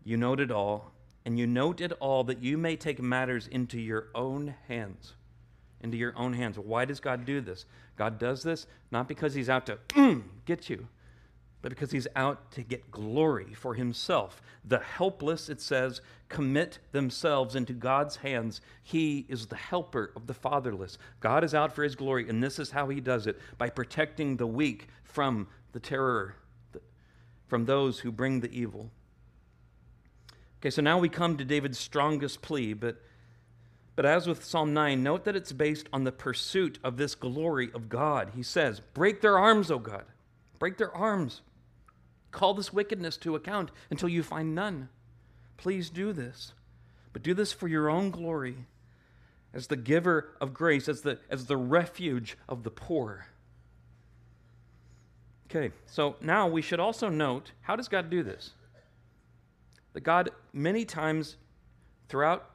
You 0.06 0.16
note 0.16 0.40
it 0.40 0.50
all, 0.50 0.94
and 1.26 1.38
you 1.38 1.48
note 1.48 1.82
it 1.82 1.92
all 2.00 2.24
that 2.26 2.42
you 2.42 2.58
may 2.58 2.78
take 2.78 3.02
matters 3.02 3.48
into 3.48 3.80
your 3.80 4.08
own 4.16 4.56
hands. 4.70 5.16
Into 5.82 5.98
your 5.98 6.18
own 6.18 6.32
hands. 6.32 6.58
Why 6.58 6.86
does 6.86 7.02
God 7.02 7.26
do 7.26 7.42
this? 7.42 7.66
God 7.98 8.20
does 8.20 8.42
this 8.42 8.68
not 8.90 9.10
because 9.10 9.34
He's 9.34 9.50
out 9.50 9.66
to 9.66 9.78
get 10.46 10.70
you, 10.70 10.88
but 11.64 11.70
because 11.70 11.92
he's 11.92 12.10
out 12.18 12.52
to 12.52 12.62
get 12.62 12.92
glory 12.92 13.54
for 13.54 13.74
himself. 13.74 14.42
The 14.66 14.80
helpless, 14.80 15.48
it 15.48 15.62
says, 15.62 16.02
commit 16.28 16.80
themselves 16.92 17.56
into 17.56 17.72
God's 17.72 18.18
hands. 18.18 18.60
He 18.84 19.26
is 19.30 19.48
the 19.48 19.56
helper 19.56 20.12
of 20.14 20.28
the 20.28 20.34
fatherless. 20.34 20.98
God 21.22 21.42
is 21.42 21.56
out 21.56 21.74
for 21.74 21.84
his 21.84 21.96
glory, 21.96 22.28
and 22.28 22.44
this 22.44 22.60
is 22.60 22.72
how 22.72 22.90
he 22.90 23.00
does 23.00 23.28
it 23.28 23.40
by 23.58 23.70
protecting 23.70 24.36
the 24.36 24.46
weak 24.46 24.90
from 25.04 25.48
the 25.72 25.80
terror, 25.80 26.36
from 27.48 27.64
those 27.64 28.00
who 28.00 28.12
bring 28.12 28.42
the 28.42 28.52
evil. 28.52 28.92
Okay, 30.60 30.70
so 30.70 30.82
now 30.82 31.00
we 31.00 31.08
come 31.08 31.38
to 31.38 31.46
David's 31.46 31.80
strongest 31.80 32.42
plea, 32.42 32.74
but, 32.74 33.02
but 33.96 34.06
as 34.06 34.28
with 34.28 34.44
Psalm 34.44 34.74
9, 34.74 35.02
note 35.02 35.24
that 35.24 35.38
it's 35.38 35.54
based 35.54 35.88
on 35.94 36.04
the 36.04 36.12
pursuit 36.12 36.78
of 36.84 36.98
this 36.98 37.16
glory 37.16 37.72
of 37.74 37.88
God. 37.88 38.32
He 38.36 38.44
says, 38.44 38.82
Break 38.94 39.22
their 39.22 39.40
arms, 39.40 39.72
O 39.72 39.80
God. 39.80 40.04
Break 40.60 40.78
their 40.78 40.94
arms. 40.94 41.42
Call 42.34 42.56
this 42.56 42.74
wickedness 42.74 43.16
to 43.18 43.36
account 43.36 43.72
until 43.90 44.10
you 44.10 44.24
find 44.24 44.54
none. 44.54 44.90
Please 45.56 45.90
do 45.90 46.12
this. 46.12 46.54
But 47.14 47.22
do 47.22 47.36
this 47.36 47.54
for 47.54 47.68
your 47.68 47.90
own 47.90 48.10
glory, 48.10 48.66
as 49.54 49.68
the 49.68 49.76
giver 49.76 50.36
of 50.42 50.52
grace, 50.52 50.90
as 50.90 51.02
the, 51.02 51.20
as 51.30 51.46
the 51.46 51.56
refuge 51.56 52.36
of 52.50 52.64
the 52.64 52.72
poor. 52.72 53.28
Okay, 55.48 55.72
so 55.86 56.16
now 56.22 56.48
we 56.48 56.64
should 56.64 56.80
also 56.80 57.08
note 57.08 57.52
how 57.62 57.76
does 57.76 57.88
God 57.88 58.10
do 58.10 58.24
this? 58.24 58.50
That 59.94 60.02
God, 60.02 60.32
many 60.52 60.86
times 60.86 61.38
throughout 62.10 62.50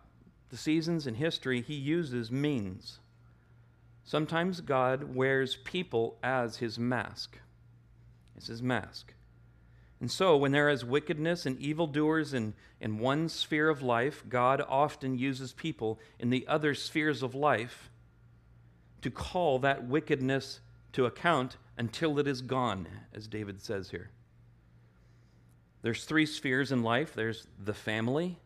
the 0.51 0.57
seasons 0.57 1.07
in 1.07 1.14
history, 1.14 1.62
he 1.62 1.75
uses 1.75 2.33
means. 2.33 2.99
Sometimes 4.03 4.61
God 4.61 5.14
wears 5.14 5.55
people 5.55 6.19
as 6.21 6.57
his 6.57 6.81
mask. 6.81 7.38
It's 8.37 8.49
his 8.49 8.62
mask. 8.62 9.12
And 10.01 10.11
so, 10.11 10.37
when 10.37 10.53
there 10.53 10.69
is 10.69 10.85
wickedness 10.85 11.45
and 11.45 11.59
evildoers 11.59 12.33
in, 12.33 12.55
in 12.81 12.99
one 12.99 13.29
sphere 13.29 13.69
of 13.69 13.83
life, 13.83 14.23
God 14.29 14.63
often 14.69 15.19
uses 15.19 15.53
people 15.53 15.99
in 16.19 16.31
the 16.31 16.47
other 16.47 16.75
spheres 16.75 17.23
of 17.23 17.35
life 17.35 17.91
to 19.03 19.11
call 19.11 19.59
that 19.61 19.87
wickedness 19.87 20.61
to 20.93 21.07
account 21.07 21.57
until 21.77 22.19
it 22.19 22.29
is 22.29 22.43
gone, 22.43 22.87
as 23.13 23.27
David 23.27 23.61
says 23.61 23.91
here. 23.91 24.11
There's 25.83 26.05
three 26.05 26.27
spheres 26.27 26.73
in 26.73 26.83
life 26.83 27.15
there's 27.15 27.47
the 27.65 27.75
family, 27.75 28.39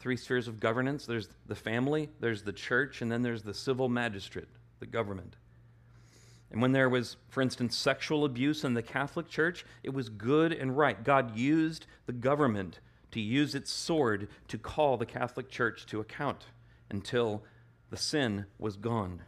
three 0.00 0.16
spheres 0.16 0.48
of 0.48 0.60
governance. 0.60 1.06
There's 1.06 1.28
the 1.46 1.54
family, 1.54 2.08
there's 2.20 2.42
the 2.42 2.52
church, 2.52 3.02
and 3.02 3.12
then 3.12 3.22
there's 3.22 3.42
the 3.42 3.54
civil 3.54 3.88
magistrate, 3.88 4.48
the 4.80 4.86
government. 4.86 5.36
And 6.50 6.60
when 6.60 6.72
there 6.72 6.88
was, 6.88 7.16
for 7.28 7.42
instance, 7.42 7.76
sexual 7.76 8.24
abuse 8.24 8.64
in 8.64 8.74
the 8.74 8.82
Catholic 8.82 9.28
Church, 9.28 9.64
it 9.82 9.94
was 9.94 10.08
good 10.08 10.52
and 10.52 10.76
right. 10.76 11.02
God 11.02 11.36
used 11.36 11.86
the 12.06 12.12
government 12.12 12.80
to 13.12 13.20
use 13.20 13.54
its 13.54 13.70
sword 13.72 14.28
to 14.48 14.58
call 14.58 14.96
the 14.96 15.06
Catholic 15.06 15.48
Church 15.48 15.86
to 15.86 16.00
account 16.00 16.46
until 16.90 17.44
the 17.90 17.96
sin 17.96 18.46
was 18.58 18.76
gone. 18.76 19.22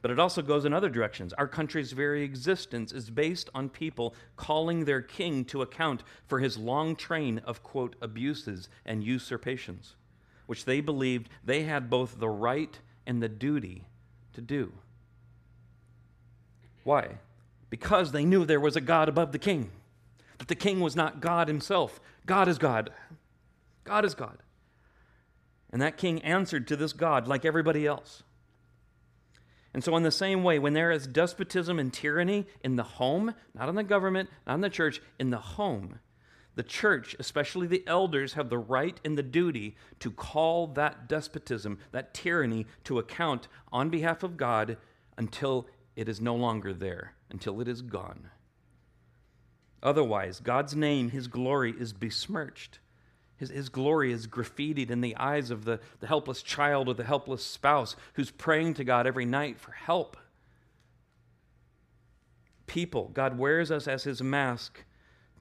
But 0.00 0.10
it 0.10 0.18
also 0.18 0.42
goes 0.42 0.64
in 0.64 0.72
other 0.72 0.88
directions. 0.88 1.32
Our 1.34 1.46
country's 1.46 1.92
very 1.92 2.24
existence 2.24 2.92
is 2.92 3.08
based 3.08 3.48
on 3.54 3.68
people 3.68 4.14
calling 4.36 4.84
their 4.84 5.00
king 5.00 5.44
to 5.46 5.62
account 5.62 6.02
for 6.26 6.40
his 6.40 6.58
long 6.58 6.96
train 6.96 7.38
of, 7.44 7.62
quote, 7.62 7.94
abuses 8.00 8.68
and 8.84 9.04
usurpations, 9.04 9.94
which 10.46 10.64
they 10.64 10.80
believed 10.80 11.28
they 11.44 11.62
had 11.62 11.88
both 11.88 12.18
the 12.18 12.28
right 12.28 12.80
and 13.06 13.22
the 13.22 13.28
duty 13.28 13.86
to 14.32 14.40
do. 14.40 14.72
Why? 16.84 17.18
Because 17.70 18.12
they 18.12 18.24
knew 18.24 18.44
there 18.44 18.60
was 18.60 18.76
a 18.76 18.80
God 18.80 19.08
above 19.08 19.32
the 19.32 19.38
king, 19.38 19.70
that 20.38 20.48
the 20.48 20.54
king 20.54 20.80
was 20.80 20.96
not 20.96 21.20
God 21.20 21.48
himself. 21.48 22.00
God 22.26 22.48
is 22.48 22.58
God. 22.58 22.90
God 23.84 24.04
is 24.04 24.14
God. 24.14 24.38
And 25.70 25.80
that 25.80 25.96
king 25.96 26.20
answered 26.22 26.68
to 26.68 26.76
this 26.76 26.92
God 26.92 27.26
like 27.26 27.44
everybody 27.44 27.86
else. 27.86 28.22
And 29.74 29.82
so, 29.82 29.96
in 29.96 30.02
the 30.02 30.10
same 30.10 30.44
way, 30.44 30.58
when 30.58 30.74
there 30.74 30.90
is 30.90 31.06
despotism 31.06 31.78
and 31.78 31.92
tyranny 31.92 32.46
in 32.62 32.76
the 32.76 32.82
home, 32.82 33.34
not 33.54 33.70
in 33.70 33.74
the 33.74 33.82
government, 33.82 34.28
not 34.46 34.56
in 34.56 34.60
the 34.60 34.68
church, 34.68 35.00
in 35.18 35.30
the 35.30 35.38
home, 35.38 35.98
the 36.54 36.62
church, 36.62 37.16
especially 37.18 37.66
the 37.66 37.82
elders, 37.86 38.34
have 38.34 38.50
the 38.50 38.58
right 38.58 39.00
and 39.02 39.16
the 39.16 39.22
duty 39.22 39.74
to 40.00 40.10
call 40.10 40.66
that 40.68 41.08
despotism, 41.08 41.78
that 41.92 42.12
tyranny, 42.12 42.66
to 42.84 42.98
account 42.98 43.48
on 43.72 43.88
behalf 43.88 44.22
of 44.22 44.36
God 44.36 44.76
until 45.16 45.66
it 45.96 46.08
is 46.08 46.20
no 46.20 46.34
longer 46.34 46.72
there 46.72 47.14
until 47.30 47.60
it 47.60 47.68
is 47.68 47.82
gone. 47.82 48.30
Otherwise, 49.82 50.40
God's 50.40 50.76
name, 50.76 51.10
His 51.10 51.26
glory, 51.26 51.74
is 51.78 51.92
besmirched. 51.92 52.78
His, 53.36 53.50
his 53.50 53.68
glory 53.68 54.12
is 54.12 54.28
graffitied 54.28 54.90
in 54.90 55.00
the 55.00 55.16
eyes 55.16 55.50
of 55.50 55.64
the, 55.64 55.80
the 55.98 56.06
helpless 56.06 56.42
child 56.42 56.88
or 56.88 56.94
the 56.94 57.02
helpless 57.02 57.44
spouse 57.44 57.96
who's 58.12 58.30
praying 58.30 58.74
to 58.74 58.84
God 58.84 59.04
every 59.04 59.24
night 59.24 59.58
for 59.58 59.72
help. 59.72 60.16
People, 62.68 63.10
God 63.12 63.36
wears 63.36 63.72
us 63.72 63.88
as 63.88 64.04
His 64.04 64.22
mask 64.22 64.84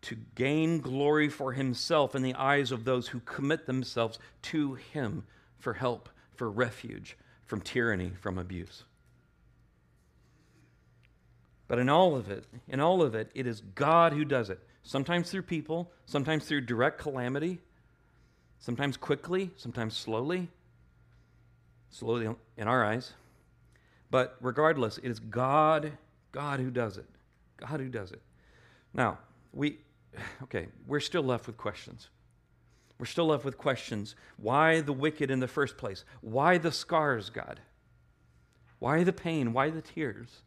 to 0.01 0.17
gain 0.33 0.79
glory 0.79 1.29
for 1.29 1.53
Himself 1.53 2.15
in 2.15 2.23
the 2.23 2.33
eyes 2.33 2.71
of 2.71 2.85
those 2.85 3.09
who 3.09 3.19
commit 3.19 3.67
themselves 3.67 4.17
to 4.41 4.73
Him 4.73 5.23
for 5.59 5.73
help, 5.73 6.09
for 6.33 6.49
refuge 6.49 7.17
from 7.45 7.61
tyranny, 7.61 8.13
from 8.19 8.39
abuse. 8.39 8.83
But 11.71 11.79
in 11.79 11.87
all 11.87 12.17
of 12.17 12.29
it, 12.29 12.43
in 12.67 12.81
all 12.81 13.01
of 13.01 13.15
it, 13.15 13.31
it 13.33 13.47
is 13.47 13.61
God 13.61 14.11
who 14.11 14.25
does 14.25 14.49
it. 14.49 14.59
Sometimes 14.83 15.31
through 15.31 15.43
people, 15.43 15.89
sometimes 16.05 16.43
through 16.43 16.65
direct 16.65 16.99
calamity, 16.99 17.59
sometimes 18.59 18.97
quickly, 18.97 19.51
sometimes 19.55 19.95
slowly, 19.95 20.49
slowly 21.89 22.27
in 22.57 22.67
our 22.67 22.83
eyes. 22.83 23.13
But 24.09 24.35
regardless, 24.41 24.97
it 24.97 25.07
is 25.07 25.21
God, 25.21 25.93
God 26.33 26.59
who 26.59 26.71
does 26.71 26.97
it. 26.97 27.07
God 27.55 27.79
who 27.79 27.87
does 27.87 28.11
it. 28.11 28.21
Now, 28.93 29.19
we, 29.53 29.77
okay, 30.43 30.67
we're 30.85 30.99
still 30.99 31.23
left 31.23 31.47
with 31.47 31.55
questions. 31.55 32.09
We're 32.99 33.05
still 33.05 33.27
left 33.27 33.45
with 33.45 33.57
questions. 33.57 34.15
Why 34.35 34.81
the 34.81 34.91
wicked 34.91 35.31
in 35.31 35.39
the 35.39 35.47
first 35.47 35.77
place? 35.77 36.03
Why 36.19 36.57
the 36.57 36.73
scars, 36.73 37.29
God? 37.29 37.61
Why 38.79 39.05
the 39.05 39.13
pain? 39.13 39.53
Why 39.53 39.69
the 39.69 39.81
tears? 39.81 40.41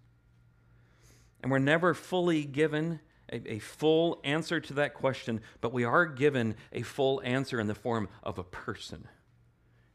And 1.45 1.51
we're 1.51 1.59
never 1.59 1.93
fully 1.93 2.45
given 2.45 3.01
a, 3.31 3.57
a, 3.57 3.59
full 3.59 4.19
answer 4.25 4.61
to 4.61 4.73
that 4.75 4.95
question, 4.95 5.43
but 5.61 5.75
we 5.75 5.85
are 5.85 6.07
given 6.07 6.57
a 6.73 6.81
full 6.81 7.21
answer 7.23 7.61
in 7.61 7.67
the 7.67 7.75
form 7.75 8.09
of 8.23 8.39
a 8.39 8.43
person. 8.43 9.07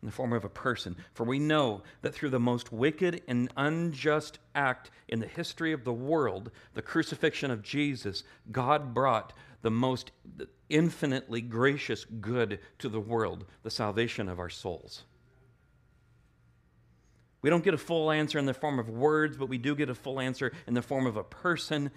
In 0.03 0.05
the 0.05 0.11
form 0.11 0.31
of 0.31 0.45
a 0.45 0.49
person. 0.49 0.95
For 1.15 1.23
we 1.23 1.39
know 1.39 1.81
that 2.03 2.13
through 2.13 2.29
the 2.29 2.39
most 2.39 2.71
wicked 2.71 3.23
and 3.27 3.51
unjust 3.57 4.37
act 4.53 4.91
in 5.07 5.21
the 5.21 5.25
history 5.25 5.73
of 5.73 5.85
the 5.85 5.91
world, 5.91 6.51
the 6.75 6.83
crucifixion 6.83 7.49
of 7.49 7.63
Jesus, 7.63 8.23
God 8.51 8.93
brought 8.93 9.33
the 9.63 9.71
most 9.71 10.11
infinitely 10.69 11.41
gracious 11.41 12.05
good 12.05 12.59
to 12.77 12.89
the 12.89 12.99
world, 12.99 13.45
the 13.63 13.71
salvation 13.71 14.29
of 14.29 14.37
our 14.37 14.51
souls. 14.51 15.03
We 17.41 17.49
don't 17.49 17.63
get 17.63 17.73
a 17.73 17.77
full 17.77 18.11
answer 18.11 18.37
in 18.37 18.45
the 18.45 18.53
form 18.53 18.79
of 18.79 18.89
words, 18.89 19.37
but 19.37 19.47
we 19.47 19.57
do 19.57 19.75
get 19.75 19.89
a 19.89 19.95
full 19.95 20.19
answer 20.19 20.51
in 20.67 20.73
the 20.73 20.81
form 20.81 21.05
of 21.05 21.15
a 21.15 21.23
person. 21.23 21.91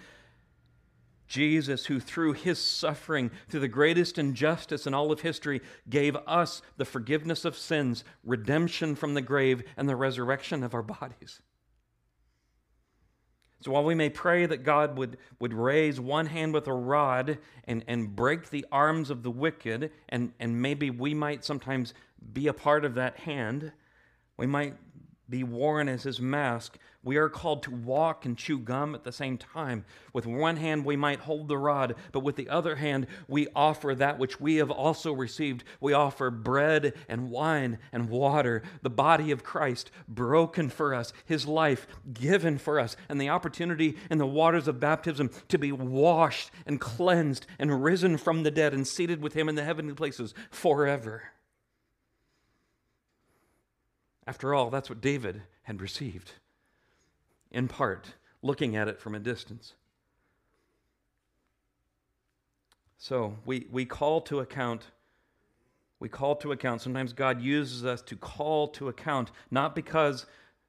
Jesus, 1.27 1.85
who 1.87 1.99
through 1.99 2.33
his 2.33 2.59
suffering, 2.59 3.31
through 3.49 3.61
the 3.61 3.67
greatest 3.67 4.17
injustice 4.17 4.85
in 4.85 4.93
all 4.93 5.11
of 5.11 5.21
history, 5.21 5.61
gave 5.89 6.15
us 6.27 6.61
the 6.77 6.85
forgiveness 6.85 7.43
of 7.43 7.57
sins, 7.57 8.03
redemption 8.23 8.95
from 8.95 9.13
the 9.13 9.21
grave, 9.21 9.63
and 9.75 9.89
the 9.89 9.95
resurrection 9.95 10.63
of 10.63 10.73
our 10.73 10.83
bodies. 10.83 11.41
So 13.61 13.71
while 13.71 13.85
we 13.85 13.95
may 13.95 14.09
pray 14.09 14.45
that 14.45 14.63
God 14.63 14.97
would, 14.97 15.17
would 15.39 15.53
raise 15.53 15.97
one 15.97 16.25
hand 16.25 16.53
with 16.53 16.67
a 16.67 16.73
rod 16.73 17.37
and, 17.63 17.85
and 17.87 18.13
break 18.13 18.49
the 18.49 18.65
arms 18.71 19.09
of 19.09 19.23
the 19.23 19.31
wicked, 19.31 19.89
and, 20.09 20.33
and 20.39 20.61
maybe 20.61 20.89
we 20.89 21.13
might 21.13 21.45
sometimes 21.45 21.93
be 22.33 22.47
a 22.47 22.53
part 22.53 22.83
of 22.83 22.95
that 22.95 23.19
hand, 23.19 23.71
we 24.35 24.47
might 24.47 24.75
be 25.33 25.43
worn 25.43 25.89
as 25.89 26.03
his 26.03 26.21
mask. 26.21 26.77
We 27.03 27.17
are 27.17 27.27
called 27.27 27.63
to 27.63 27.71
walk 27.71 28.23
and 28.23 28.37
chew 28.37 28.59
gum 28.59 28.93
at 28.93 29.03
the 29.03 29.11
same 29.11 29.39
time. 29.39 29.83
With 30.13 30.27
one 30.27 30.57
hand, 30.57 30.85
we 30.85 30.95
might 30.95 31.21
hold 31.21 31.47
the 31.47 31.57
rod, 31.57 31.95
but 32.11 32.19
with 32.19 32.35
the 32.35 32.49
other 32.49 32.75
hand, 32.75 33.07
we 33.27 33.47
offer 33.55 33.95
that 33.95 34.19
which 34.19 34.39
we 34.39 34.57
have 34.57 34.69
also 34.69 35.11
received. 35.11 35.63
We 35.81 35.93
offer 35.93 36.29
bread 36.29 36.93
and 37.09 37.31
wine 37.31 37.79
and 37.91 38.09
water, 38.09 38.61
the 38.83 38.91
body 38.91 39.31
of 39.31 39.43
Christ 39.43 39.89
broken 40.07 40.69
for 40.69 40.93
us, 40.93 41.11
his 41.25 41.47
life 41.47 41.87
given 42.13 42.59
for 42.59 42.79
us, 42.79 42.95
and 43.09 43.19
the 43.19 43.29
opportunity 43.29 43.97
in 44.11 44.19
the 44.19 44.27
waters 44.27 44.67
of 44.67 44.79
baptism 44.79 45.31
to 45.47 45.57
be 45.57 45.71
washed 45.71 46.51
and 46.67 46.79
cleansed 46.79 47.47
and 47.57 47.83
risen 47.83 48.17
from 48.17 48.43
the 48.43 48.51
dead 48.51 48.71
and 48.71 48.87
seated 48.87 49.19
with 49.19 49.33
him 49.33 49.49
in 49.49 49.55
the 49.55 49.63
heavenly 49.63 49.95
places 49.95 50.35
forever. 50.51 51.23
After 54.25 54.53
all, 54.53 54.69
that's 54.69 54.89
what 54.89 55.01
David 55.01 55.41
had 55.63 55.81
received, 55.81 56.33
in 57.51 57.67
part, 57.67 58.13
looking 58.41 58.75
at 58.75 58.87
it 58.87 58.99
from 58.99 59.15
a 59.15 59.19
distance. 59.19 59.73
So 62.97 63.35
we, 63.45 63.67
we 63.69 63.83
call 63.85 64.21
to 64.21 64.39
account. 64.39 64.87
We 65.99 66.07
call 66.07 66.35
to 66.37 66.53
account. 66.53 66.81
Sometimes 66.81 67.11
God 67.11 67.41
uses 67.41 67.85
us 67.85 68.01
to 68.03 68.15
call 68.15 68.69
to 68.69 68.87
account, 68.87 69.31
not 69.51 69.75
because, 69.75 70.25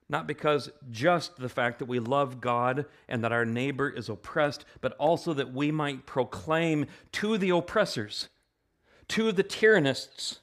not 0.08 0.26
because 0.26 0.68
just 0.90 1.36
the 1.36 1.48
fact 1.48 1.78
that 1.78 1.84
we 1.84 2.00
love 2.00 2.40
God 2.40 2.86
and 3.08 3.22
that 3.22 3.32
our 3.32 3.44
neighbor 3.44 3.88
is 3.88 4.08
oppressed, 4.08 4.64
but 4.80 4.92
also 4.92 5.32
that 5.32 5.52
we 5.52 5.70
might 5.70 6.06
proclaim 6.06 6.86
to 7.12 7.38
the 7.38 7.50
oppressors, 7.50 8.28
to 9.08 9.30
the 9.30 9.44
tyrannists, 9.44 10.40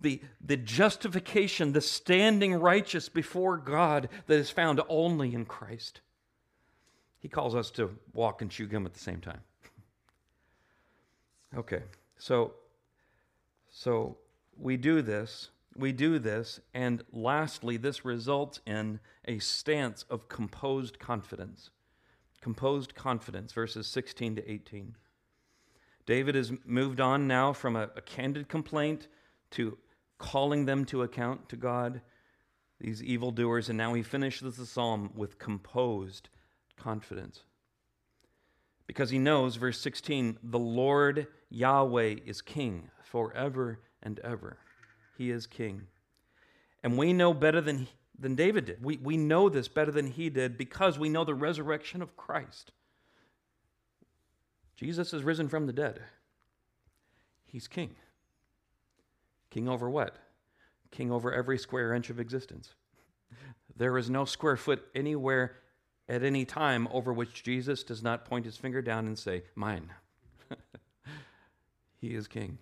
the, 0.00 0.20
the 0.44 0.56
justification, 0.56 1.72
the 1.72 1.80
standing 1.80 2.54
righteous 2.54 3.08
before 3.08 3.56
God 3.56 4.08
that 4.26 4.38
is 4.38 4.50
found 4.50 4.80
only 4.88 5.34
in 5.34 5.44
Christ. 5.44 6.00
He 7.18 7.28
calls 7.28 7.54
us 7.54 7.70
to 7.72 7.96
walk 8.12 8.40
and 8.42 8.50
chew 8.50 8.66
gum 8.66 8.86
at 8.86 8.94
the 8.94 9.00
same 9.00 9.20
time. 9.20 9.40
okay, 11.56 11.82
so 12.18 12.54
so 13.70 14.18
we 14.56 14.76
do 14.76 15.00
this, 15.00 15.50
we 15.76 15.92
do 15.92 16.18
this, 16.18 16.60
and 16.74 17.04
lastly, 17.12 17.76
this 17.76 18.04
results 18.04 18.60
in 18.66 19.00
a 19.26 19.38
stance 19.38 20.04
of 20.10 20.28
composed 20.28 20.98
confidence. 20.98 21.70
Composed 22.40 22.94
confidence, 22.94 23.52
verses 23.52 23.86
16 23.86 24.36
to 24.36 24.50
18. 24.50 24.96
David 26.06 26.34
has 26.34 26.52
moved 26.64 27.00
on 27.00 27.28
now 27.28 27.52
from 27.52 27.76
a, 27.76 27.90
a 27.94 28.00
candid 28.00 28.48
complaint 28.48 29.06
to 29.52 29.78
calling 30.20 30.66
them 30.66 30.84
to 30.84 31.02
account 31.02 31.48
to 31.48 31.56
God, 31.56 32.02
these 32.78 33.02
evildoers, 33.02 33.68
and 33.68 33.76
now 33.76 33.94
he 33.94 34.02
finishes 34.02 34.56
the 34.56 34.66
psalm 34.66 35.10
with 35.16 35.38
composed 35.38 36.28
confidence. 36.76 37.42
Because 38.86 39.10
he 39.10 39.18
knows, 39.18 39.56
verse 39.56 39.80
16, 39.80 40.38
the 40.42 40.58
Lord 40.58 41.26
Yahweh 41.48 42.16
is 42.26 42.42
king 42.42 42.90
forever 43.02 43.80
and 44.02 44.20
ever. 44.20 44.58
He 45.16 45.30
is 45.30 45.46
king. 45.46 45.86
And 46.82 46.96
we 46.96 47.12
know 47.12 47.32
better 47.34 47.60
than, 47.60 47.88
than 48.18 48.34
David 48.34 48.66
did. 48.66 48.84
We, 48.84 48.98
we 48.98 49.16
know 49.16 49.48
this 49.48 49.68
better 49.68 49.90
than 49.90 50.08
he 50.08 50.28
did 50.28 50.58
because 50.58 50.98
we 50.98 51.08
know 51.08 51.24
the 51.24 51.34
resurrection 51.34 52.02
of 52.02 52.16
Christ. 52.16 52.72
Jesus 54.76 55.12
is 55.12 55.22
risen 55.22 55.48
from 55.48 55.66
the 55.66 55.72
dead. 55.72 56.00
He's 57.46 57.68
king. 57.68 57.96
King 59.50 59.68
over 59.68 59.90
what? 59.90 60.16
King 60.90 61.10
over 61.10 61.32
every 61.32 61.58
square 61.58 61.92
inch 61.94 62.10
of 62.10 62.20
existence. 62.20 62.74
There 63.76 63.96
is 63.96 64.10
no 64.10 64.26
square 64.26 64.58
foot 64.58 64.84
anywhere 64.94 65.56
at 66.06 66.22
any 66.22 66.44
time 66.44 66.86
over 66.92 67.14
which 67.14 67.42
Jesus 67.42 67.82
does 67.82 68.02
not 68.02 68.26
point 68.26 68.44
his 68.44 68.58
finger 68.58 68.82
down 68.82 69.06
and 69.06 69.18
say, 69.18 69.44
Mine. 69.54 69.90
he 72.00 72.08
is 72.08 72.28
king. 72.28 72.58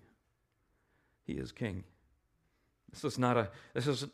He 1.25 1.33
is 1.33 1.51
king. 1.51 1.83
This 2.91 3.03
is 3.03 3.19
not 3.19 3.35
a, 3.35 3.49
this 3.73 3.85
is, 3.85 4.05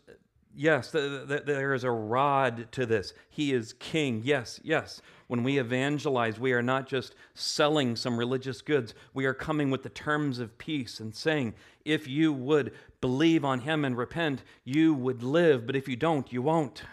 yes, 0.56 0.92
there 0.92 1.74
is 1.74 1.84
a 1.84 1.92
rod 1.92 2.72
to 2.72 2.86
this. 2.86 3.14
He 3.30 3.54
is 3.54 3.74
king. 3.74 4.22
Yes, 4.24 4.60
yes. 4.64 5.02
When 5.28 5.44
we 5.44 5.58
evangelize, 5.58 6.40
we 6.40 6.54
are 6.54 6.62
not 6.62 6.88
just 6.88 7.16
selling 7.34 7.96
some 7.96 8.18
religious 8.18 8.62
goods, 8.62 8.94
we 9.14 9.26
are 9.26 9.34
coming 9.34 9.72
with 9.72 9.84
the 9.84 9.90
terms 9.90 10.40
of 10.40 10.58
peace 10.58 11.00
and 11.00 11.16
saying, 11.16 11.56
if 11.84 12.08
you 12.08 12.32
would 12.32 12.74
believe 13.02 13.44
on 13.44 13.62
him 13.62 13.84
and 13.86 13.98
repent, 13.98 14.44
you 14.64 14.94
would 14.94 15.24
live, 15.24 15.66
but 15.66 15.76
if 15.76 15.88
you 15.88 15.96
don't, 15.96 16.32
you 16.32 16.42
won't. 16.42 16.84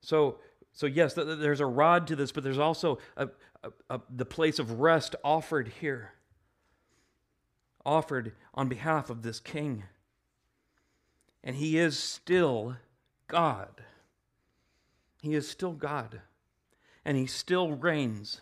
So, 0.00 0.38
so 0.72 0.86
yes, 0.86 1.14
there's 1.14 1.60
a 1.60 1.66
rod 1.66 2.06
to 2.08 2.16
this, 2.16 2.32
but 2.32 2.44
there's 2.44 2.58
also 2.58 2.98
a, 3.16 3.28
a, 3.62 3.70
a, 3.90 4.00
the 4.08 4.24
place 4.24 4.58
of 4.58 4.80
rest 4.80 5.16
offered 5.22 5.68
here, 5.80 6.12
offered 7.84 8.32
on 8.54 8.68
behalf 8.68 9.10
of 9.10 9.22
this 9.22 9.40
king. 9.40 9.84
And 11.42 11.56
he 11.56 11.78
is 11.78 11.98
still 11.98 12.76
God. 13.28 13.82
He 15.22 15.34
is 15.34 15.48
still 15.48 15.72
God. 15.72 16.20
And 17.04 17.16
he 17.16 17.26
still 17.26 17.72
reigns. 17.72 18.40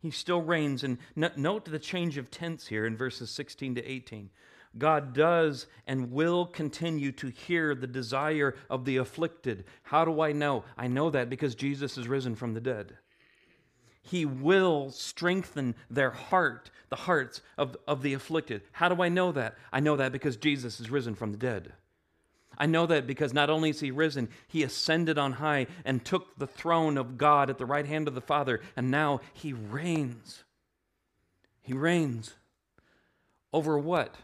He 0.00 0.10
still 0.10 0.40
reigns. 0.40 0.84
And 0.84 0.98
note 1.16 1.64
the 1.64 1.78
change 1.78 2.16
of 2.16 2.30
tense 2.30 2.68
here 2.68 2.86
in 2.86 2.96
verses 2.96 3.30
16 3.30 3.76
to 3.76 3.84
18. 3.84 4.30
God 4.76 5.12
does 5.12 5.66
and 5.86 6.12
will 6.12 6.46
continue 6.46 7.10
to 7.12 7.28
hear 7.28 7.74
the 7.74 7.86
desire 7.86 8.54
of 8.68 8.84
the 8.84 8.98
afflicted. 8.98 9.64
How 9.82 10.04
do 10.04 10.20
I 10.20 10.32
know? 10.32 10.64
I 10.76 10.86
know 10.88 11.10
that 11.10 11.30
because 11.30 11.54
Jesus 11.54 11.96
is 11.96 12.06
risen 12.06 12.34
from 12.34 12.54
the 12.54 12.60
dead. 12.60 12.96
He 14.02 14.24
will 14.24 14.90
strengthen 14.90 15.74
their 15.90 16.10
heart, 16.10 16.70
the 16.88 16.96
hearts 16.96 17.42
of, 17.56 17.76
of 17.86 18.02
the 18.02 18.14
afflicted. 18.14 18.62
How 18.72 18.88
do 18.88 19.02
I 19.02 19.08
know 19.08 19.32
that? 19.32 19.56
I 19.72 19.80
know 19.80 19.96
that 19.96 20.12
because 20.12 20.36
Jesus 20.36 20.80
is 20.80 20.90
risen 20.90 21.14
from 21.14 21.32
the 21.32 21.38
dead. 21.38 21.72
I 22.58 22.66
know 22.66 22.86
that 22.86 23.06
because 23.06 23.32
not 23.32 23.48
only 23.48 23.70
is 23.70 23.80
he 23.80 23.90
risen, 23.90 24.28
he 24.48 24.64
ascended 24.64 25.16
on 25.16 25.34
high 25.34 25.68
and 25.84 26.04
took 26.04 26.36
the 26.36 26.46
throne 26.46 26.98
of 26.98 27.16
God 27.16 27.48
at 27.48 27.58
the 27.58 27.66
right 27.66 27.86
hand 27.86 28.08
of 28.08 28.14
the 28.14 28.20
Father, 28.20 28.60
and 28.76 28.90
now 28.90 29.20
he 29.32 29.52
reigns. 29.52 30.44
He 31.62 31.72
reigns. 31.72 32.34
Over 33.52 33.78
what? 33.78 34.16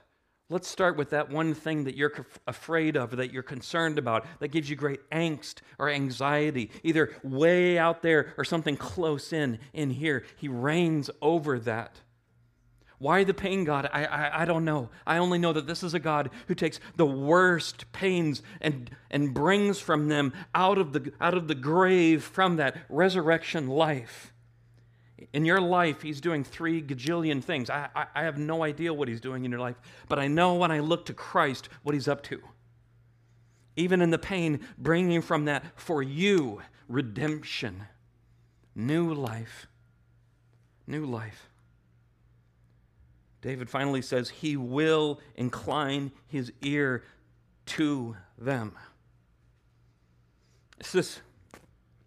Let's 0.51 0.68
start 0.68 0.97
with 0.97 1.11
that 1.11 1.31
one 1.31 1.55
thing 1.55 1.85
that 1.85 1.97
you're 1.97 2.27
afraid 2.47 2.97
of, 2.97 3.16
that 3.16 3.33
you're 3.33 3.42
concerned 3.42 3.99
about, 3.99 4.27
that 4.40 4.49
gives 4.49 4.68
you 4.68 4.77
great 4.77 5.09
angst 5.11 5.61
or 5.79 5.88
anxiety, 5.88 6.70
either 6.83 7.14
way 7.23 7.79
out 7.79 8.03
there 8.03 8.35
or 8.37 8.44
something 8.44 8.77
close 8.77 9.33
in, 9.33 9.59
in 9.73 9.90
here. 9.90 10.25
He 10.37 10.49
reigns 10.49 11.09
over 11.23 11.59
that. 11.61 11.97
Why 13.05 13.23
the 13.23 13.35
pain 13.35 13.64
God? 13.64 13.90
I, 13.93 14.07
I, 14.07 14.43
I, 14.43 14.45
don't 14.47 14.64
know. 14.64 14.88
I 15.07 15.19
only 15.19 15.37
know 15.37 15.53
that 15.53 15.67
this 15.67 15.83
is 15.83 15.93
a 15.93 15.99
God 15.99 16.31
who 16.49 16.55
takes 16.55 16.81
the 16.97 17.05
worst 17.05 17.93
pains 17.93 18.43
and, 18.62 18.90
and 19.11 19.35
brings 19.35 19.79
from 19.79 20.09
them 20.09 20.33
out 20.55 20.79
of, 20.79 20.95
the, 20.95 21.12
out 21.21 21.35
of 21.35 21.47
the 21.47 21.55
grave 21.55 22.25
from 22.25 22.57
that 22.57 22.79
resurrection 22.88 23.69
life. 23.69 24.33
In 25.35 25.45
your 25.45 25.61
life, 25.61 26.01
He's 26.01 26.19
doing 26.19 26.45
three 26.45 26.81
gajillion 26.81 27.45
things. 27.45 27.69
I, 27.69 27.90
I, 27.95 28.07
I 28.14 28.23
have 28.23 28.38
no 28.38 28.62
idea 28.62 28.95
what 28.95 29.09
He's 29.09 29.21
doing 29.21 29.45
in 29.45 29.51
your 29.51 29.61
life, 29.61 29.77
but 30.09 30.19
I 30.19 30.27
know 30.27 30.55
when 30.55 30.71
I 30.71 30.79
look 30.79 31.05
to 31.05 31.12
Christ 31.12 31.69
what 31.83 31.95
He's 31.95 32.09
up 32.09 32.23
to. 32.23 32.40
Even 33.77 34.01
in 34.01 34.12
the 34.12 34.19
pain, 34.19 34.61
bringing 34.79 35.21
from 35.21 35.45
that 35.45 35.62
for 35.77 36.03
you 36.03 36.62
redemption, 36.88 37.83
new 38.75 39.12
life, 39.12 39.67
new 40.87 41.05
life. 41.05 41.51
David 43.44 43.68
finally 43.68 44.00
says, 44.00 44.30
He 44.30 44.57
will 44.57 45.20
incline 45.37 46.12
his 46.28 46.50
ear 46.62 47.04
to 47.66 48.16
them. 48.38 48.72
It's 50.80 50.92
This 50.92 51.09
is, 51.09 51.20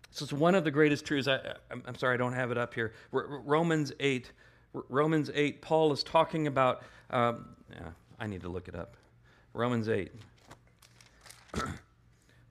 this 0.10 0.22
is 0.24 0.34
one 0.34 0.56
of 0.56 0.64
the 0.64 0.72
greatest 0.72 1.06
truths. 1.06 1.28
I, 1.28 1.54
am 1.70 1.94
sorry, 1.96 2.16
I 2.16 2.18
don't 2.18 2.34
have 2.34 2.50
it 2.50 2.58
up 2.58 2.74
here. 2.74 2.94
Romans 3.12 3.94
8. 4.00 4.32
Romans 4.90 5.30
8, 5.32 5.62
Paul 5.62 5.94
is 5.94 6.02
talking 6.04 6.48
about. 6.48 6.82
Um, 7.12 7.50
yeah, 7.72 7.90
I 8.20 8.26
need 8.26 8.42
to 8.42 8.50
look 8.50 8.68
it 8.68 8.74
up. 8.74 8.98
Romans 9.54 9.90
8. 9.90 10.12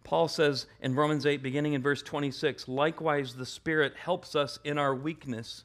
Paul 0.05 0.29
says 0.29 0.67
in 0.81 0.95
Romans 0.95 1.27
8, 1.27 1.43
beginning 1.43 1.73
in 1.73 1.83
verse 1.83 2.03
26, 2.03 2.69
likewise 2.69 3.35
the 3.35 3.47
Spirit 3.47 3.95
helps 3.97 4.37
us 4.37 4.61
in 4.63 4.79
our 4.79 4.95
weakness 4.95 5.65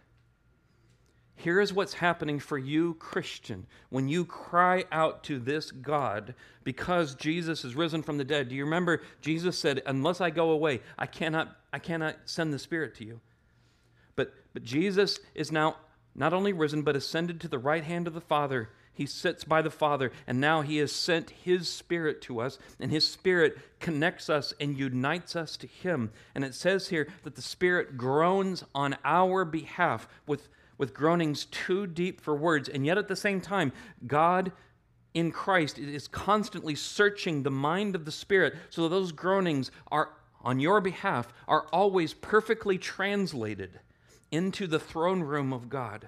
Here 1.41 1.59
is 1.59 1.73
what's 1.73 1.95
happening 1.95 2.37
for 2.37 2.59
you, 2.59 2.93
Christian, 2.99 3.65
when 3.89 4.07
you 4.07 4.25
cry 4.25 4.85
out 4.91 5.23
to 5.23 5.39
this 5.39 5.71
God 5.71 6.35
because 6.63 7.15
Jesus 7.15 7.65
is 7.65 7.73
risen 7.73 8.03
from 8.03 8.19
the 8.19 8.23
dead. 8.23 8.49
Do 8.49 8.55
you 8.55 8.63
remember 8.63 9.01
Jesus 9.21 9.57
said, 9.57 9.81
Unless 9.87 10.21
I 10.21 10.29
go 10.29 10.51
away, 10.51 10.81
I 10.99 11.07
cannot, 11.07 11.57
I 11.73 11.79
cannot 11.79 12.17
send 12.25 12.53
the 12.53 12.59
Spirit 12.59 12.93
to 12.97 13.05
you. 13.05 13.21
But, 14.15 14.35
but 14.53 14.63
Jesus 14.63 15.19
is 15.33 15.51
now 15.51 15.77
not 16.13 16.31
only 16.31 16.53
risen, 16.53 16.83
but 16.83 16.95
ascended 16.95 17.41
to 17.41 17.47
the 17.47 17.57
right 17.57 17.83
hand 17.83 18.05
of 18.05 18.13
the 18.13 18.21
Father. 18.21 18.69
He 18.93 19.07
sits 19.07 19.43
by 19.43 19.63
the 19.63 19.71
Father, 19.71 20.11
and 20.27 20.39
now 20.39 20.61
He 20.61 20.77
has 20.77 20.91
sent 20.91 21.31
His 21.31 21.67
Spirit 21.67 22.21
to 22.23 22.39
us, 22.39 22.59
and 22.79 22.91
His 22.91 23.09
Spirit 23.09 23.57
connects 23.79 24.29
us 24.29 24.53
and 24.59 24.77
unites 24.77 25.35
us 25.35 25.57
to 25.57 25.65
Him. 25.65 26.11
And 26.35 26.43
it 26.43 26.53
says 26.53 26.89
here 26.89 27.07
that 27.23 27.33
the 27.33 27.41
Spirit 27.41 27.97
groans 27.97 28.63
on 28.75 28.95
our 29.03 29.43
behalf 29.43 30.07
with, 30.27 30.49
with 30.81 30.95
groanings 30.95 31.45
too 31.45 31.85
deep 31.85 32.19
for 32.19 32.35
words, 32.35 32.67
and 32.67 32.87
yet 32.87 32.97
at 32.97 33.07
the 33.07 33.15
same 33.15 33.39
time, 33.39 33.71
God 34.07 34.51
in 35.13 35.31
Christ 35.31 35.77
is 35.77 36.07
constantly 36.07 36.73
searching 36.73 37.43
the 37.43 37.51
mind 37.51 37.93
of 37.93 38.03
the 38.03 38.11
Spirit 38.11 38.55
so 38.71 38.81
that 38.81 38.89
those 38.89 39.11
groanings 39.11 39.69
are 39.91 40.09
on 40.41 40.59
your 40.59 40.81
behalf 40.81 41.31
are 41.47 41.67
always 41.71 42.15
perfectly 42.15 42.79
translated 42.79 43.79
into 44.31 44.65
the 44.65 44.79
throne 44.79 45.21
room 45.21 45.53
of 45.53 45.69
God. 45.69 46.07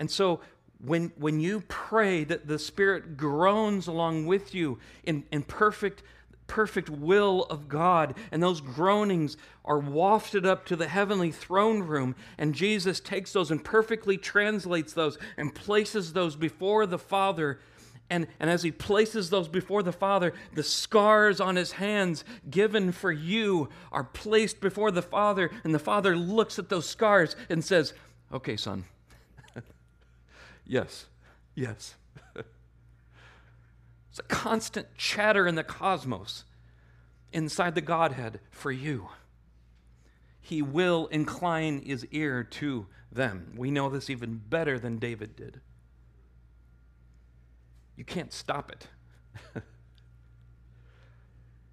And 0.00 0.10
so 0.10 0.40
when, 0.84 1.12
when 1.16 1.38
you 1.38 1.62
pray 1.68 2.24
that 2.24 2.48
the 2.48 2.58
Spirit 2.58 3.16
groans 3.16 3.86
along 3.86 4.26
with 4.26 4.52
you 4.52 4.80
in, 5.04 5.22
in 5.30 5.44
perfect, 5.44 6.02
perfect 6.48 6.90
will 6.90 7.44
of 7.44 7.68
God, 7.68 8.16
and 8.32 8.42
those 8.42 8.60
groanings 8.60 9.36
are 9.64 9.78
wafted 9.78 10.44
up 10.44 10.66
to 10.66 10.74
the 10.74 10.88
heavenly 10.88 11.30
throne 11.30 11.82
room, 11.82 12.16
and 12.36 12.54
Jesus 12.54 12.98
takes 12.98 13.32
those 13.32 13.52
and 13.52 13.62
perfectly 13.62 14.16
translates 14.16 14.92
those 14.92 15.16
and 15.36 15.54
places 15.54 16.12
those 16.12 16.34
before 16.34 16.86
the 16.86 16.98
Father 16.98 17.60
and, 18.10 18.26
and 18.40 18.48
as 18.48 18.62
he 18.62 18.70
places 18.70 19.30
those 19.30 19.48
before 19.48 19.82
the 19.82 19.92
Father, 19.92 20.32
the 20.54 20.62
scars 20.62 21.40
on 21.40 21.56
his 21.56 21.72
hands 21.72 22.24
given 22.48 22.92
for 22.92 23.12
you 23.12 23.68
are 23.92 24.04
placed 24.04 24.60
before 24.60 24.90
the 24.90 25.02
Father. 25.02 25.50
And 25.62 25.74
the 25.74 25.78
Father 25.78 26.16
looks 26.16 26.58
at 26.58 26.68
those 26.68 26.88
scars 26.88 27.36
and 27.48 27.62
says, 27.62 27.92
Okay, 28.32 28.56
son. 28.56 28.84
yes, 30.66 31.06
yes. 31.54 31.94
It's 34.18 34.24
a 34.24 34.34
constant 34.34 34.88
chatter 34.96 35.46
in 35.46 35.54
the 35.54 35.62
cosmos 35.62 36.44
inside 37.32 37.76
the 37.76 37.80
Godhead 37.80 38.40
for 38.50 38.72
you. 38.72 39.10
He 40.40 40.60
will 40.60 41.06
incline 41.08 41.82
his 41.82 42.04
ear 42.06 42.42
to 42.42 42.86
them. 43.12 43.52
We 43.56 43.70
know 43.70 43.88
this 43.88 44.10
even 44.10 44.40
better 44.48 44.78
than 44.78 44.98
David 44.98 45.36
did. 45.36 45.60
You 47.96 48.04
can't 48.04 48.32
stop 48.32 48.72
it. 48.72 48.88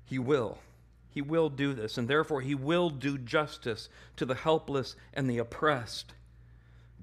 he 0.06 0.20
will. 0.20 0.60
He 1.10 1.22
will 1.22 1.50
do 1.50 1.74
this, 1.74 1.98
and 1.98 2.08
therefore 2.08 2.42
he 2.42 2.54
will 2.54 2.92
do 2.92 3.18
justice 3.18 3.90
to 4.18 4.26
the 4.26 4.36
helpless 4.36 4.96
and 5.14 5.28
the 5.28 5.40
oppressed. 5.40 6.14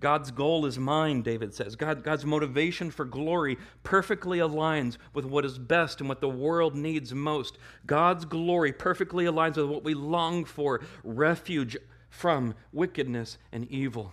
God's 0.02 0.32
goal 0.32 0.66
is 0.66 0.80
mine, 0.80 1.22
David 1.22 1.54
says. 1.54 1.76
God, 1.76 2.02
God's 2.02 2.26
motivation 2.26 2.90
for 2.90 3.04
glory 3.04 3.56
perfectly 3.84 4.38
aligns 4.38 4.98
with 5.14 5.24
what 5.24 5.44
is 5.44 5.58
best 5.58 6.00
and 6.00 6.08
what 6.08 6.20
the 6.20 6.28
world 6.28 6.74
needs 6.74 7.14
most. 7.14 7.56
God's 7.86 8.24
glory 8.24 8.72
perfectly 8.72 9.24
aligns 9.24 9.56
with 9.56 9.66
what 9.66 9.84
we 9.84 9.94
long 9.94 10.44
for 10.44 10.80
refuge 11.04 11.76
from 12.10 12.56
wickedness 12.72 13.38
and 13.52 13.64
evil. 13.70 14.12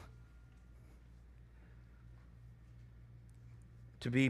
To 4.02 4.12
be 4.12 4.30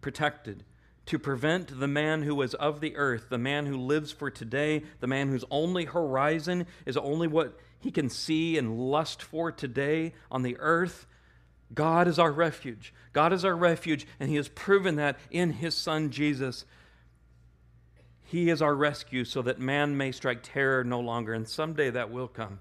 protected, 0.00 0.64
to 1.06 1.18
prevent 1.18 1.80
the 1.80 1.88
man 1.88 2.22
who 2.22 2.40
is 2.40 2.54
of 2.54 2.80
the 2.80 2.94
earth, 2.94 3.26
the 3.30 3.36
man 3.36 3.66
who 3.66 3.76
lives 3.76 4.12
for 4.12 4.30
today, 4.30 4.84
the 5.00 5.08
man 5.08 5.28
whose 5.28 5.44
only 5.50 5.86
horizon 5.86 6.68
is 6.86 6.96
only 6.96 7.26
what 7.26 7.58
he 7.80 7.90
can 7.90 8.10
see 8.10 8.58
and 8.58 8.78
lust 8.78 9.22
for 9.22 9.50
today 9.50 10.12
on 10.30 10.42
the 10.42 10.56
earth. 10.58 11.06
God 11.72 12.06
is 12.06 12.18
our 12.18 12.30
refuge. 12.30 12.92
God 13.12 13.32
is 13.32 13.44
our 13.44 13.56
refuge, 13.56 14.06
and 14.20 14.28
He 14.28 14.36
has 14.36 14.48
proven 14.48 14.96
that 14.96 15.18
in 15.30 15.52
His 15.52 15.74
Son 15.74 16.10
Jesus. 16.10 16.66
He 18.22 18.50
is 18.50 18.60
our 18.60 18.74
rescue 18.74 19.24
so 19.24 19.40
that 19.42 19.58
man 19.58 19.96
may 19.96 20.12
strike 20.12 20.40
terror 20.42 20.84
no 20.84 21.00
longer, 21.00 21.32
and 21.32 21.48
someday 21.48 21.90
that 21.90 22.10
will 22.10 22.28
come. 22.28 22.60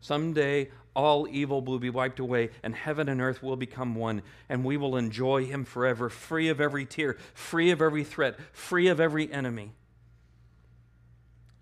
Someday 0.00 0.70
all 0.94 1.26
evil 1.28 1.60
will 1.62 1.78
be 1.80 1.90
wiped 1.90 2.20
away, 2.20 2.50
and 2.62 2.74
heaven 2.74 3.08
and 3.08 3.20
earth 3.20 3.42
will 3.42 3.56
become 3.56 3.96
one, 3.96 4.22
and 4.48 4.64
we 4.64 4.76
will 4.76 4.96
enjoy 4.96 5.44
him 5.44 5.64
forever, 5.64 6.08
free 6.08 6.48
of 6.48 6.60
every 6.60 6.86
tear, 6.86 7.16
free 7.34 7.70
of 7.70 7.82
every 7.82 8.04
threat, 8.04 8.38
free 8.52 8.86
of 8.86 9.00
every 9.00 9.30
enemy. 9.32 9.72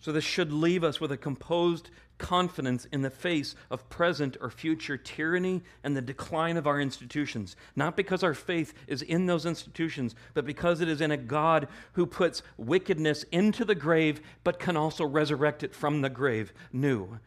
So, 0.00 0.12
this 0.12 0.24
should 0.24 0.52
leave 0.52 0.84
us 0.84 1.00
with 1.00 1.10
a 1.10 1.16
composed 1.16 1.90
confidence 2.18 2.84
in 2.86 3.02
the 3.02 3.10
face 3.10 3.54
of 3.70 3.88
present 3.88 4.36
or 4.40 4.50
future 4.50 4.96
tyranny 4.96 5.62
and 5.82 5.96
the 5.96 6.02
decline 6.02 6.56
of 6.56 6.66
our 6.66 6.80
institutions. 6.80 7.56
Not 7.74 7.96
because 7.96 8.22
our 8.22 8.34
faith 8.34 8.74
is 8.86 9.02
in 9.02 9.26
those 9.26 9.46
institutions, 9.46 10.14
but 10.34 10.44
because 10.44 10.80
it 10.80 10.88
is 10.88 11.00
in 11.00 11.10
a 11.10 11.16
God 11.16 11.68
who 11.92 12.06
puts 12.06 12.42
wickedness 12.56 13.22
into 13.32 13.64
the 13.64 13.74
grave, 13.74 14.20
but 14.44 14.58
can 14.58 14.76
also 14.76 15.04
resurrect 15.04 15.62
it 15.62 15.74
from 15.74 16.02
the 16.02 16.10
grave, 16.10 16.52
new 16.72 17.18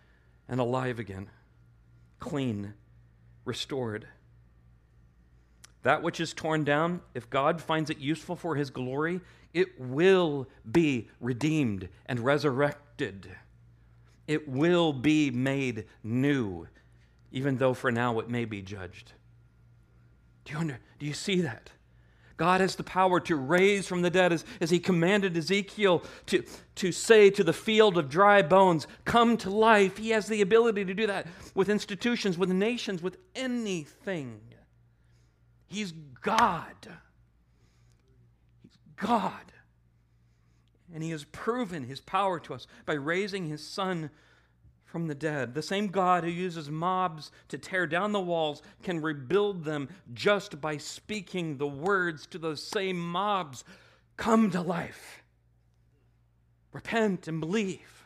and 0.48 0.60
alive 0.60 1.00
again 1.00 1.30
clean, 2.22 2.74
restored. 3.44 4.08
That 5.84 6.04
which 6.04 6.22
is 6.22 6.34
torn 6.34 6.64
down, 6.64 7.02
if 7.14 7.30
God 7.30 7.60
finds 7.60 7.90
it 7.90 7.98
useful 7.98 8.38
for 8.38 8.56
his 8.56 8.70
glory, 8.70 9.20
it 9.54 9.82
will 9.82 10.48
be 10.72 11.10
redeemed 11.20 11.90
and 12.06 12.20
resurrected. 12.22 13.36
It 14.28 14.48
will 14.48 14.94
be 14.94 15.32
made 15.32 15.86
new, 16.04 16.68
even 17.32 17.58
though 17.58 17.74
for 17.74 17.92
now 17.92 18.20
it 18.20 18.30
may 18.30 18.46
be 18.46 18.62
judged. 18.62 19.14
Do 20.46 20.54
you, 20.54 20.60
under, 20.60 20.80
do 21.00 21.06
you 21.06 21.14
see 21.14 21.42
that? 21.42 21.70
God 22.42 22.60
has 22.60 22.76
the 22.76 22.84
power 22.84 23.20
to 23.20 23.36
raise 23.36 23.86
from 23.86 24.02
the 24.02 24.10
dead, 24.10 24.34
as, 24.34 24.44
as 24.60 24.72
he 24.72 24.80
commanded 24.80 25.38
Ezekiel 25.38 26.04
to, 26.26 26.44
to 26.74 26.92
say 26.92 27.30
to 27.30 27.44
the 27.44 27.54
field 27.54 28.00
of 28.00 28.10
dry 28.10 28.42
bones, 28.42 28.88
Come 29.06 29.38
to 29.38 29.52
life. 29.52 29.98
He 29.98 30.10
has 30.10 30.26
the 30.26 30.42
ability 30.42 30.86
to 30.86 30.94
do 30.96 31.06
that 31.06 31.28
with 31.54 31.70
institutions, 31.70 32.40
with 32.40 32.50
nations, 32.50 33.04
with 33.04 33.18
anything. 33.36 34.42
He's 35.68 35.92
God. 35.92 36.76
He's 38.64 38.80
God. 38.96 39.52
And 40.94 41.04
he 41.04 41.12
has 41.12 41.24
proven 41.26 41.84
his 41.86 42.02
power 42.02 42.40
to 42.42 42.54
us 42.54 42.68
by 42.86 42.94
raising 42.94 43.48
his 43.48 43.66
son 43.66 44.10
from 44.92 45.08
the 45.08 45.16
dead. 45.16 45.54
The 45.54 45.62
same 45.62 45.88
God 45.88 46.24
who 46.24 46.30
uses 46.30 46.70
mobs 46.70 47.32
to 47.48 47.58
tear 47.58 47.88
down 47.88 48.12
the 48.12 48.20
walls 48.20 48.62
can 48.84 49.02
rebuild 49.02 49.64
them 49.64 49.88
just 50.14 50.60
by 50.60 50.78
speaking 50.78 51.58
the 51.58 51.68
words 51.68 52.28
to 52.28 52.38
those 52.38 52.62
same 52.62 53.00
mobs 53.00 53.64
come 54.18 54.52
to 54.52 54.62
life. 54.62 55.24
Repent 56.74 57.28
and 57.28 57.40
believe. 57.40 58.06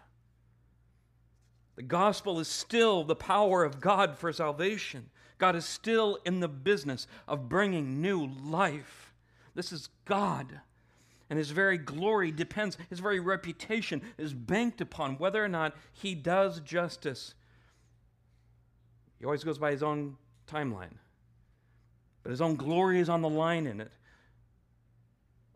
The 1.76 1.84
gospel 1.84 2.39
is 2.39 2.48
still 2.48 3.04
the 3.04 3.15
power 3.15 3.63
of 3.63 3.82
God 3.82 4.17
for 4.17 4.32
salvation. 4.32 5.10
God 5.38 5.56
is 5.56 5.65
still 5.65 6.19
in 6.24 6.39
the 6.39 6.48
business 6.48 7.08
of 7.28 7.50
bringing 7.50 8.01
new 8.01 8.26
life. 8.26 9.14
This 9.55 9.72
is 9.72 9.89
God 10.05 10.62
and 11.30 11.38
his 11.38 11.51
very 11.51 11.78
glory 11.78 12.32
depends, 12.32 12.78
his 12.89 12.99
very 12.99 13.19
reputation 13.19 14.01
is 14.17 14.34
banked 14.34 14.82
upon 14.82 15.17
whether 15.17 15.43
or 15.43 15.47
not 15.47 15.76
he 15.91 16.15
does 16.15 16.59
justice. 16.59 17.34
He 19.19 19.26
always 19.26 19.43
goes 19.43 19.57
by 19.57 19.71
his 19.71 19.84
own 19.84 20.17
timeline, 20.47 20.97
but 22.23 22.30
his 22.30 22.41
own 22.41 22.55
glory 22.55 22.99
is 22.99 23.09
on 23.09 23.21
the 23.21 23.30
line 23.30 23.65
in 23.65 23.82
it 23.82 23.91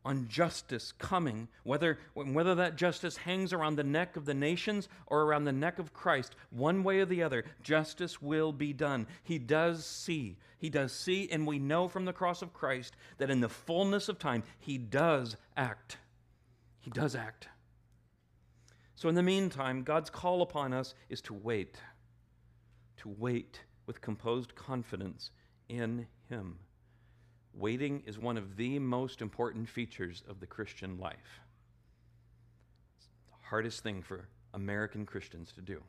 on 0.10 0.28
justice 0.28 0.92
coming, 0.94 1.48
whether, 1.62 2.00
whether 2.16 2.56
that 2.56 2.76
justice 2.76 3.16
hangs 3.16 3.54
around 3.54 3.76
the 3.76 3.84
neck 3.84 4.18
of 4.18 4.26
the 4.26 4.34
nations 4.34 4.90
or 5.06 5.22
around 5.22 5.44
the 5.44 5.52
neck 5.52 5.78
of 5.78 5.94
Christ, 5.94 6.36
one 6.50 6.84
way 6.84 6.98
or 7.00 7.06
the 7.06 7.22
other, 7.22 7.46
justice 7.62 8.20
will 8.20 8.52
be 8.52 8.74
done. 8.74 9.06
He 9.22 9.38
does 9.38 9.86
see. 9.86 10.38
He 10.58 10.72
does 10.72 10.94
see, 10.94 11.30
and 11.32 11.46
we 11.46 11.60
know 11.60 11.88
from 11.88 12.06
the 12.06 12.12
cross 12.12 12.42
of 12.42 12.56
Christ 12.56 12.96
that 13.20 13.30
in 13.30 13.40
the 13.40 13.50
fullness 13.50 14.10
of 14.10 14.18
time, 14.18 14.42
He 14.58 14.80
does 14.80 15.38
act. 15.56 15.98
He 16.80 16.90
does 16.90 17.16
act. 17.16 17.48
So, 18.96 19.10
in 19.10 19.16
the 19.16 19.22
meantime, 19.22 19.84
God's 19.84 20.10
call 20.10 20.42
upon 20.42 20.74
us 20.74 20.96
is 21.10 21.22
to 21.22 21.36
wait, 21.36 21.78
to 22.98 23.10
wait 23.10 23.60
with 23.86 24.02
composed 24.02 24.56
confidence 24.56 25.30
in 25.70 26.08
Him. 26.30 26.58
Waiting 27.54 28.04
is 28.06 28.18
one 28.18 28.38
of 28.38 28.56
the 28.56 28.80
most 28.80 29.22
important 29.22 29.68
features 29.68 30.24
of 30.30 30.40
the 30.40 30.48
Christian 30.48 30.98
life. 30.98 31.42
It's 32.98 33.08
the 33.28 33.50
hardest 33.50 33.84
thing 33.84 34.02
for 34.02 34.28
American 34.54 35.06
Christians 35.06 35.52
to 35.54 35.62
do, 35.62 35.82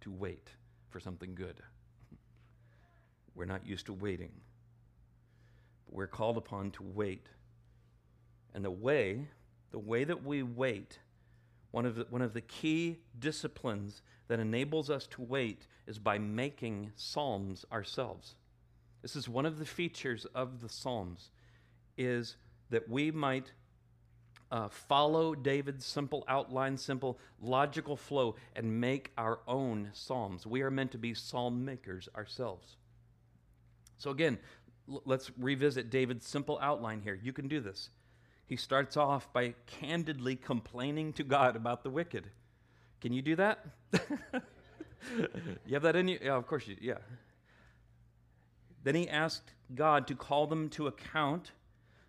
to 0.00 0.10
wait 0.10 0.48
for 0.88 1.00
something 1.00 1.34
good. 1.34 1.60
We're 3.34 3.44
not 3.44 3.66
used 3.66 3.86
to 3.86 3.92
waiting. 3.92 4.32
But 5.86 5.94
we're 5.94 6.06
called 6.06 6.36
upon 6.36 6.72
to 6.72 6.82
wait. 6.82 7.28
And 8.54 8.64
the 8.64 8.70
way, 8.70 9.28
the 9.70 9.78
way 9.78 10.04
that 10.04 10.24
we 10.24 10.42
wait, 10.42 10.98
one 11.70 11.86
of 11.86 11.94
the, 11.94 12.06
one 12.10 12.22
of 12.22 12.34
the 12.34 12.40
key 12.40 12.98
disciplines 13.18 14.02
that 14.28 14.40
enables 14.40 14.90
us 14.90 15.06
to 15.08 15.22
wait 15.22 15.66
is 15.86 15.98
by 15.98 16.18
making 16.18 16.92
psalms 16.96 17.64
ourselves. 17.72 18.34
This 19.02 19.16
is 19.16 19.28
one 19.28 19.46
of 19.46 19.58
the 19.58 19.64
features 19.64 20.26
of 20.34 20.60
the 20.60 20.68
psalms 20.68 21.30
is 21.96 22.36
that 22.70 22.88
we 22.88 23.10
might 23.10 23.52
uh, 24.50 24.68
follow 24.68 25.34
David's 25.34 25.86
simple 25.86 26.24
outline, 26.28 26.76
simple 26.76 27.18
logical 27.40 27.96
flow, 27.96 28.34
and 28.56 28.80
make 28.80 29.12
our 29.16 29.40
own 29.46 29.90
psalms. 29.92 30.46
We 30.46 30.62
are 30.62 30.70
meant 30.70 30.92
to 30.92 30.98
be 30.98 31.14
psalm 31.14 31.64
makers 31.64 32.08
ourselves. 32.16 32.76
So, 33.98 34.10
again, 34.10 34.38
l- 34.90 35.02
let's 35.04 35.30
revisit 35.38 35.90
David's 35.90 36.26
simple 36.26 36.58
outline 36.60 37.00
here. 37.00 37.18
You 37.20 37.32
can 37.32 37.48
do 37.48 37.60
this. 37.60 37.90
He 38.46 38.56
starts 38.56 38.96
off 38.96 39.32
by 39.32 39.54
candidly 39.66 40.34
complaining 40.34 41.12
to 41.14 41.22
God 41.22 41.54
about 41.54 41.84
the 41.84 41.90
wicked. 41.90 42.26
Can 43.00 43.12
you 43.12 43.22
do 43.22 43.36
that? 43.36 43.64
you 43.92 45.74
have 45.74 45.82
that 45.82 45.94
in 45.94 46.08
you? 46.08 46.18
Yeah, 46.20 46.34
of 46.34 46.46
course 46.48 46.66
you, 46.66 46.76
yeah. 46.80 46.98
Then 48.82 48.94
he 48.94 49.08
asked 49.08 49.52
God 49.74 50.06
to 50.08 50.14
call 50.14 50.46
them 50.46 50.68
to 50.70 50.86
account, 50.86 51.52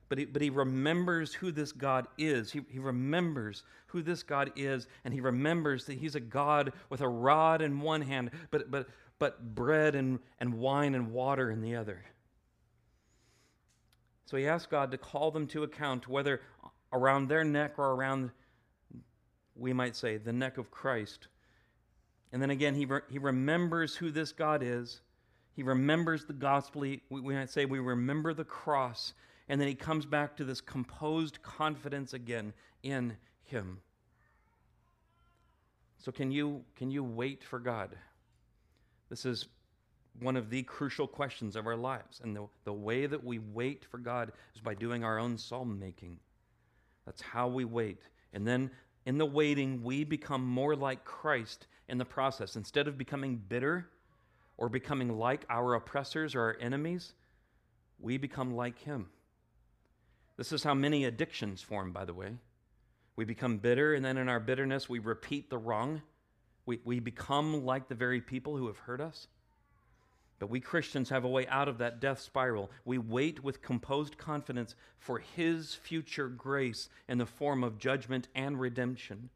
but 0.09 0.17
he, 0.17 0.25
but 0.25 0.41
he 0.41 0.49
remembers 0.49 1.33
who 1.33 1.51
this 1.51 1.71
God 1.71 2.07
is. 2.17 2.51
He, 2.51 2.61
he 2.69 2.79
remembers 2.79 3.63
who 3.87 4.01
this 4.01 4.23
God 4.23 4.51
is, 4.55 4.87
and 5.03 5.13
he 5.13 5.21
remembers 5.21 5.85
that 5.85 5.97
he's 5.97 6.15
a 6.15 6.19
God 6.19 6.73
with 6.89 7.01
a 7.01 7.07
rod 7.07 7.61
in 7.61 7.81
one 7.81 8.01
hand, 8.01 8.31
but, 8.49 8.71
but, 8.71 8.87
but 9.19 9.53
bread 9.55 9.95
and, 9.95 10.19
and 10.39 10.53
wine 10.55 10.95
and 10.95 11.11
water 11.11 11.51
in 11.51 11.61
the 11.61 11.75
other. 11.75 12.03
So 14.25 14.37
he 14.37 14.47
asked 14.47 14.69
God 14.69 14.91
to 14.91 14.97
call 14.97 15.31
them 15.31 15.47
to 15.47 15.63
account, 15.63 16.07
whether 16.07 16.41
around 16.93 17.27
their 17.27 17.43
neck 17.43 17.73
or 17.77 17.91
around, 17.91 18.31
we 19.55 19.73
might 19.73 19.95
say, 19.95 20.17
the 20.17 20.31
neck 20.31 20.57
of 20.57 20.71
Christ. 20.71 21.27
And 22.31 22.41
then 22.41 22.49
again, 22.49 22.75
he, 22.75 22.85
re- 22.85 23.01
he 23.09 23.19
remembers 23.19 23.95
who 23.95 24.09
this 24.09 24.31
God 24.31 24.63
is. 24.63 25.01
He 25.61 25.67
remembers 25.67 26.25
the 26.25 26.33
gospel. 26.33 26.81
We, 26.81 27.03
we 27.11 27.35
might 27.35 27.51
say 27.51 27.65
we 27.65 27.77
remember 27.77 28.33
the 28.33 28.43
cross. 28.43 29.13
And 29.47 29.61
then 29.61 29.67
he 29.67 29.75
comes 29.75 30.07
back 30.07 30.35
to 30.37 30.43
this 30.43 30.59
composed 30.59 31.43
confidence 31.43 32.13
again 32.15 32.53
in 32.81 33.15
him. 33.43 33.77
So 35.99 36.11
can 36.11 36.31
you 36.31 36.63
can 36.75 36.89
you 36.89 37.03
wait 37.03 37.43
for 37.43 37.59
God? 37.59 37.95
This 39.11 39.23
is 39.23 39.49
one 40.19 40.35
of 40.35 40.49
the 40.49 40.63
crucial 40.63 41.05
questions 41.05 41.55
of 41.55 41.67
our 41.67 41.75
lives. 41.75 42.21
And 42.23 42.35
the, 42.35 42.47
the 42.63 42.73
way 42.73 43.05
that 43.05 43.23
we 43.23 43.37
wait 43.37 43.85
for 43.85 43.99
God 43.99 44.31
is 44.55 44.61
by 44.61 44.73
doing 44.73 45.03
our 45.03 45.19
own 45.19 45.37
psalm 45.37 45.79
making. 45.79 46.17
That's 47.05 47.21
how 47.21 47.47
we 47.47 47.65
wait. 47.65 48.01
And 48.33 48.47
then 48.47 48.71
in 49.05 49.19
the 49.19 49.27
waiting, 49.27 49.83
we 49.83 50.05
become 50.05 50.43
more 50.43 50.75
like 50.75 51.05
Christ 51.05 51.67
in 51.87 51.99
the 51.99 52.05
process. 52.05 52.55
Instead 52.55 52.87
of 52.87 52.97
becoming 52.97 53.39
bitter 53.47 53.91
or 54.61 54.69
becoming 54.69 55.17
like 55.17 55.43
our 55.49 55.73
oppressors 55.73 56.35
or 56.35 56.41
our 56.41 56.57
enemies, 56.61 57.13
we 57.99 58.15
become 58.19 58.55
like 58.55 58.77
Him. 58.77 59.09
This 60.37 60.51
is 60.51 60.61
how 60.61 60.75
many 60.75 61.03
addictions 61.03 61.63
form, 61.63 61.91
by 61.91 62.05
the 62.05 62.13
way. 62.13 62.33
We 63.15 63.25
become 63.25 63.57
bitter, 63.57 63.95
and 63.95 64.05
then 64.05 64.19
in 64.19 64.29
our 64.29 64.39
bitterness, 64.39 64.87
we 64.87 64.99
repeat 64.99 65.49
the 65.49 65.57
wrong. 65.57 66.03
We, 66.67 66.79
we 66.85 66.99
become 66.99 67.65
like 67.65 67.89
the 67.89 67.95
very 67.95 68.21
people 68.21 68.55
who 68.55 68.67
have 68.67 68.77
hurt 68.77 69.01
us. 69.01 69.25
But 70.37 70.51
we 70.51 70.59
Christians 70.59 71.09
have 71.09 71.23
a 71.23 71.27
way 71.29 71.47
out 71.47 71.67
of 71.67 71.79
that 71.79 71.99
death 71.99 72.19
spiral. 72.19 72.69
We 72.85 72.99
wait 72.99 73.43
with 73.43 73.63
composed 73.63 74.19
confidence 74.19 74.75
for 74.99 75.17
His 75.17 75.73
future 75.73 76.29
grace 76.29 76.87
in 77.09 77.17
the 77.17 77.25
form 77.25 77.63
of 77.63 77.79
judgment 77.79 78.27
and 78.35 78.59
redemption. 78.59 79.31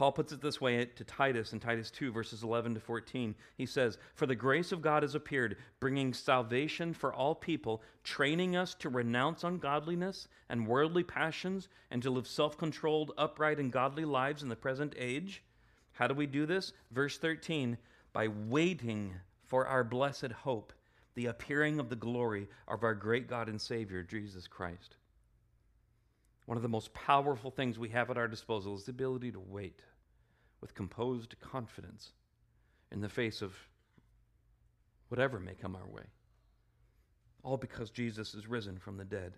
Paul 0.00 0.12
puts 0.12 0.32
it 0.32 0.40
this 0.40 0.62
way 0.62 0.82
to 0.82 1.04
Titus 1.04 1.52
in 1.52 1.60
Titus 1.60 1.90
2, 1.90 2.10
verses 2.10 2.42
11 2.42 2.72
to 2.72 2.80
14. 2.80 3.34
He 3.58 3.66
says, 3.66 3.98
For 4.14 4.24
the 4.24 4.34
grace 4.34 4.72
of 4.72 4.80
God 4.80 5.02
has 5.02 5.14
appeared, 5.14 5.58
bringing 5.78 6.14
salvation 6.14 6.94
for 6.94 7.12
all 7.12 7.34
people, 7.34 7.82
training 8.02 8.56
us 8.56 8.72
to 8.76 8.88
renounce 8.88 9.44
ungodliness 9.44 10.26
and 10.48 10.66
worldly 10.66 11.02
passions, 11.02 11.68
and 11.90 12.02
to 12.02 12.08
live 12.08 12.26
self 12.26 12.56
controlled, 12.56 13.12
upright, 13.18 13.58
and 13.58 13.70
godly 13.70 14.06
lives 14.06 14.42
in 14.42 14.48
the 14.48 14.56
present 14.56 14.94
age. 14.96 15.42
How 15.92 16.06
do 16.06 16.14
we 16.14 16.26
do 16.26 16.46
this? 16.46 16.72
Verse 16.92 17.18
13, 17.18 17.76
by 18.14 18.26
waiting 18.26 19.12
for 19.44 19.66
our 19.66 19.84
blessed 19.84 20.32
hope, 20.32 20.72
the 21.14 21.26
appearing 21.26 21.78
of 21.78 21.90
the 21.90 21.94
glory 21.94 22.48
of 22.66 22.84
our 22.84 22.94
great 22.94 23.28
God 23.28 23.50
and 23.50 23.60
Savior, 23.60 24.02
Jesus 24.02 24.48
Christ. 24.48 24.96
One 26.46 26.56
of 26.56 26.62
the 26.62 26.70
most 26.70 26.94
powerful 26.94 27.50
things 27.50 27.78
we 27.78 27.90
have 27.90 28.10
at 28.10 28.16
our 28.16 28.26
disposal 28.26 28.74
is 28.74 28.84
the 28.84 28.92
ability 28.92 29.30
to 29.32 29.40
wait 29.40 29.82
with 30.60 30.74
composed 30.74 31.36
confidence 31.40 32.12
in 32.92 33.00
the 33.00 33.08
face 33.08 33.42
of 33.42 33.54
whatever 35.08 35.38
may 35.40 35.54
come 35.54 35.76
our 35.76 35.86
way. 35.86 36.04
All 37.42 37.56
because 37.56 37.90
Jesus 37.90 38.34
is 38.34 38.46
risen 38.46 38.78
from 38.78 38.96
the 38.96 39.04
dead. 39.04 39.34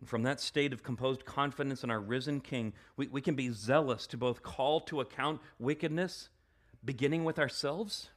And 0.00 0.08
from 0.08 0.22
that 0.22 0.40
state 0.40 0.72
of 0.72 0.82
composed 0.82 1.24
confidence 1.24 1.82
in 1.84 1.90
our 1.90 2.00
risen 2.00 2.40
King, 2.40 2.72
we, 2.96 3.08
we 3.08 3.20
can 3.20 3.34
be 3.34 3.50
zealous 3.50 4.06
to 4.08 4.16
both 4.16 4.42
call 4.42 4.80
to 4.82 5.00
account 5.00 5.40
wickedness, 5.58 6.28
beginning 6.84 7.24
with 7.24 7.38
ourselves 7.38 8.10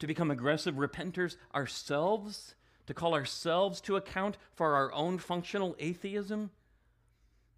to 0.00 0.06
become 0.06 0.30
aggressive 0.30 0.74
repenters 0.74 1.36
ourselves, 1.54 2.54
to 2.86 2.94
call 2.94 3.14
ourselves 3.14 3.80
to 3.82 3.96
account 3.96 4.36
for 4.54 4.74
our 4.74 4.92
own 4.92 5.18
functional 5.18 5.76
atheism. 5.78 6.50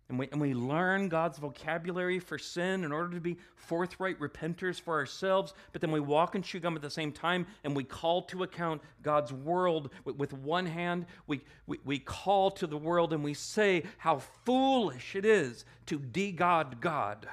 And 0.08 0.18
we, 0.18 0.28
and 0.30 0.40
we 0.40 0.52
learn 0.52 1.08
God's 1.08 1.38
vocabulary 1.38 2.18
for 2.18 2.38
sin 2.38 2.84
in 2.84 2.92
order 2.92 3.14
to 3.14 3.20
be 3.20 3.38
forthright 3.54 4.20
repenters 4.20 4.78
for 4.78 4.94
ourselves, 4.94 5.54
but 5.72 5.80
then 5.80 5.90
we 5.90 6.00
walk 6.00 6.34
and 6.34 6.44
chew 6.44 6.60
gum 6.60 6.76
at 6.76 6.82
the 6.82 6.90
same 6.90 7.12
time 7.12 7.46
and 7.64 7.74
we 7.74 7.84
call 7.84 8.22
to 8.24 8.42
account 8.42 8.82
God's 9.02 9.32
world 9.32 9.90
with, 10.04 10.32
one 10.34 10.66
hand. 10.66 11.06
We, 11.26 11.40
we, 11.66 11.78
we 11.84 11.98
call 11.98 12.50
to 12.52 12.66
the 12.66 12.76
world 12.76 13.12
and 13.12 13.24
we 13.24 13.32
say 13.32 13.84
how 13.96 14.18
foolish 14.44 15.16
it 15.16 15.24
is 15.24 15.64
to 15.86 15.98
de 15.98 16.32
God 16.32 16.80
God. 16.80 17.26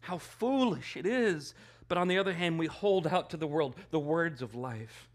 How 0.00 0.18
foolish 0.18 0.96
it 0.96 1.06
is 1.06 1.54
but 1.88 1.96
on 1.96 2.06
the 2.06 2.18
other 2.18 2.34
hand, 2.34 2.58
we 2.58 2.66
hold 2.66 3.06
out 3.06 3.30
to 3.30 3.36
the 3.36 3.46
world 3.46 3.74
the 3.90 3.98
words 3.98 4.42
of 4.42 4.54
life. 4.54 5.08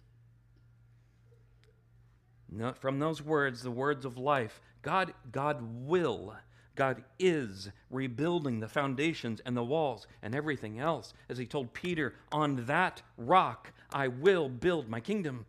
Not 2.50 2.78
From 2.78 3.00
those 3.00 3.22
words, 3.22 3.62
the 3.62 3.72
words 3.72 4.06
of 4.06 4.18
life, 4.18 4.60
God, 4.82 5.14
God 5.32 5.60
will, 5.62 6.36
God 6.76 7.04
is 7.20 7.70
rebuilding 7.90 8.60
the 8.60 8.68
foundations 8.68 9.42
and 9.46 9.56
the 9.56 9.64
walls 9.64 10.08
and 10.22 10.34
everything 10.34 10.80
else. 10.80 11.14
As 11.30 11.38
he 11.38 11.46
told 11.46 11.74
Peter, 11.74 12.16
on 12.32 12.66
that 12.66 13.02
rock 13.18 13.74
I 13.92 14.08
will 14.08 14.50
build 14.50 14.90
my 14.90 15.00
kingdom. 15.00 15.46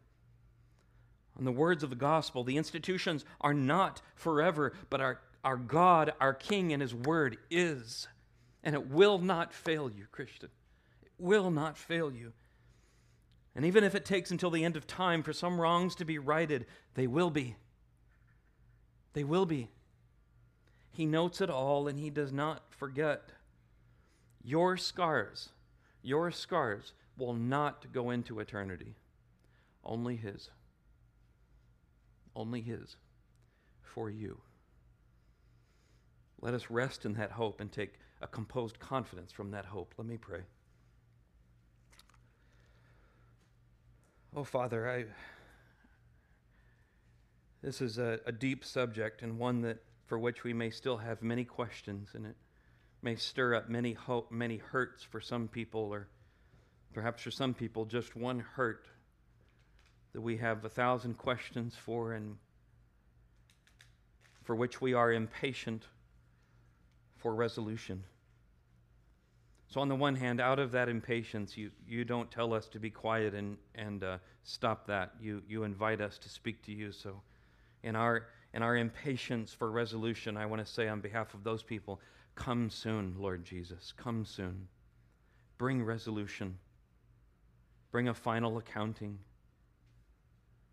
On 1.38 1.44
the 1.44 1.52
words 1.52 1.82
of 1.82 1.90
the 1.90 1.96
gospel, 1.96 2.44
the 2.44 2.56
institutions 2.56 3.24
are 3.40 3.54
not 3.54 4.02
forever, 4.14 4.72
but 4.90 5.00
our, 5.00 5.20
our 5.42 5.56
God, 5.56 6.12
our 6.20 6.34
King, 6.34 6.72
and 6.72 6.80
his 6.80 6.94
word 6.94 7.38
is. 7.50 8.06
And 8.62 8.74
it 8.74 8.88
will 8.88 9.18
not 9.18 9.52
fail 9.52 9.90
you, 9.90 10.06
Christian 10.12 10.50
It 11.02 11.12
will 11.18 11.50
not 11.50 11.76
fail 11.76 12.12
you. 12.12 12.32
And 13.56 13.64
even 13.64 13.84
if 13.84 13.94
it 13.94 14.04
takes 14.04 14.30
until 14.30 14.50
the 14.50 14.64
end 14.64 14.76
of 14.76 14.86
time 14.86 15.22
for 15.22 15.32
some 15.32 15.60
wrongs 15.60 15.94
to 15.96 16.04
be 16.04 16.18
righted, 16.18 16.66
they 16.94 17.06
will 17.06 17.30
be. 17.30 17.56
They 19.12 19.24
will 19.24 19.46
be. 19.46 19.70
He 20.94 21.06
notes 21.06 21.40
it 21.40 21.50
all 21.50 21.88
and 21.88 21.98
he 21.98 22.08
does 22.08 22.32
not 22.32 22.62
forget. 22.70 23.32
Your 24.44 24.76
scars, 24.76 25.48
your 26.02 26.30
scars 26.30 26.92
will 27.18 27.34
not 27.34 27.92
go 27.92 28.10
into 28.10 28.38
eternity. 28.38 28.94
Only 29.84 30.14
his. 30.14 30.50
Only 32.36 32.60
his 32.60 32.94
for 33.82 34.08
you. 34.08 34.40
Let 36.40 36.54
us 36.54 36.70
rest 36.70 37.04
in 37.04 37.14
that 37.14 37.32
hope 37.32 37.60
and 37.60 37.72
take 37.72 37.94
a 38.22 38.28
composed 38.28 38.78
confidence 38.78 39.32
from 39.32 39.50
that 39.50 39.66
hope. 39.66 39.94
Let 39.98 40.06
me 40.06 40.16
pray. 40.16 40.42
Oh, 44.36 44.44
Father, 44.44 44.88
I, 44.88 45.06
this 47.62 47.80
is 47.80 47.98
a, 47.98 48.20
a 48.26 48.32
deep 48.32 48.64
subject 48.64 49.22
and 49.22 49.40
one 49.40 49.62
that 49.62 49.78
for 50.06 50.18
which 50.18 50.44
we 50.44 50.52
may 50.52 50.70
still 50.70 50.98
have 50.98 51.22
many 51.22 51.44
questions, 51.44 52.10
and 52.14 52.26
it 52.26 52.36
may 53.02 53.16
stir 53.16 53.54
up 53.54 53.68
many 53.68 53.92
hope, 53.92 54.30
many 54.30 54.58
hurts 54.58 55.02
for 55.02 55.20
some 55.20 55.48
people, 55.48 55.80
or 55.80 56.08
perhaps 56.92 57.22
for 57.22 57.30
some 57.30 57.54
people 57.54 57.84
just 57.84 58.16
one 58.16 58.40
hurt 58.40 58.86
that 60.12 60.20
we 60.20 60.36
have 60.36 60.64
a 60.64 60.68
thousand 60.68 61.18
questions 61.18 61.74
for 61.74 62.12
and 62.12 62.36
for 64.44 64.54
which 64.54 64.80
we 64.80 64.94
are 64.94 65.12
impatient 65.12 65.84
for 67.16 67.34
resolution. 67.34 68.04
So, 69.68 69.80
on 69.80 69.88
the 69.88 69.96
one 69.96 70.14
hand, 70.14 70.40
out 70.40 70.58
of 70.58 70.70
that 70.72 70.88
impatience, 70.88 71.56
you, 71.56 71.70
you 71.88 72.04
don't 72.04 72.30
tell 72.30 72.52
us 72.52 72.68
to 72.68 72.78
be 72.78 72.90
quiet 72.90 73.34
and, 73.34 73.56
and 73.74 74.04
uh, 74.04 74.18
stop 74.44 74.86
that. 74.86 75.12
You, 75.20 75.42
you 75.48 75.64
invite 75.64 76.00
us 76.00 76.18
to 76.18 76.28
speak 76.28 76.62
to 76.66 76.72
you. 76.72 76.92
So, 76.92 77.22
in 77.82 77.96
our, 77.96 78.26
in 78.54 78.62
our 78.62 78.76
impatience 78.76 79.52
for 79.52 79.68
resolution, 79.68 80.36
I 80.36 80.46
want 80.46 80.64
to 80.64 80.72
say 80.72 80.86
on 80.86 81.00
behalf 81.00 81.34
of 81.34 81.42
those 81.42 81.62
people, 81.62 82.00
come 82.36 82.70
soon, 82.70 83.16
Lord 83.18 83.44
Jesus. 83.44 83.92
Come 83.96 84.24
soon. 84.24 84.68
Bring 85.58 85.82
resolution. 85.82 86.56
Bring 87.90 88.08
a 88.08 88.14
final 88.14 88.56
accounting. 88.58 89.18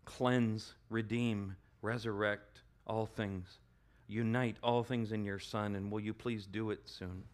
Cleanse, 0.04 0.74
redeem, 0.90 1.56
resurrect 1.82 2.62
all 2.86 3.04
things. 3.04 3.58
Unite 4.06 4.56
all 4.62 4.84
things 4.84 5.10
in 5.10 5.24
your 5.24 5.40
Son, 5.40 5.74
and 5.74 5.90
will 5.90 6.00
you 6.00 6.14
please 6.14 6.46
do 6.46 6.70
it 6.70 6.80
soon? 6.84 7.24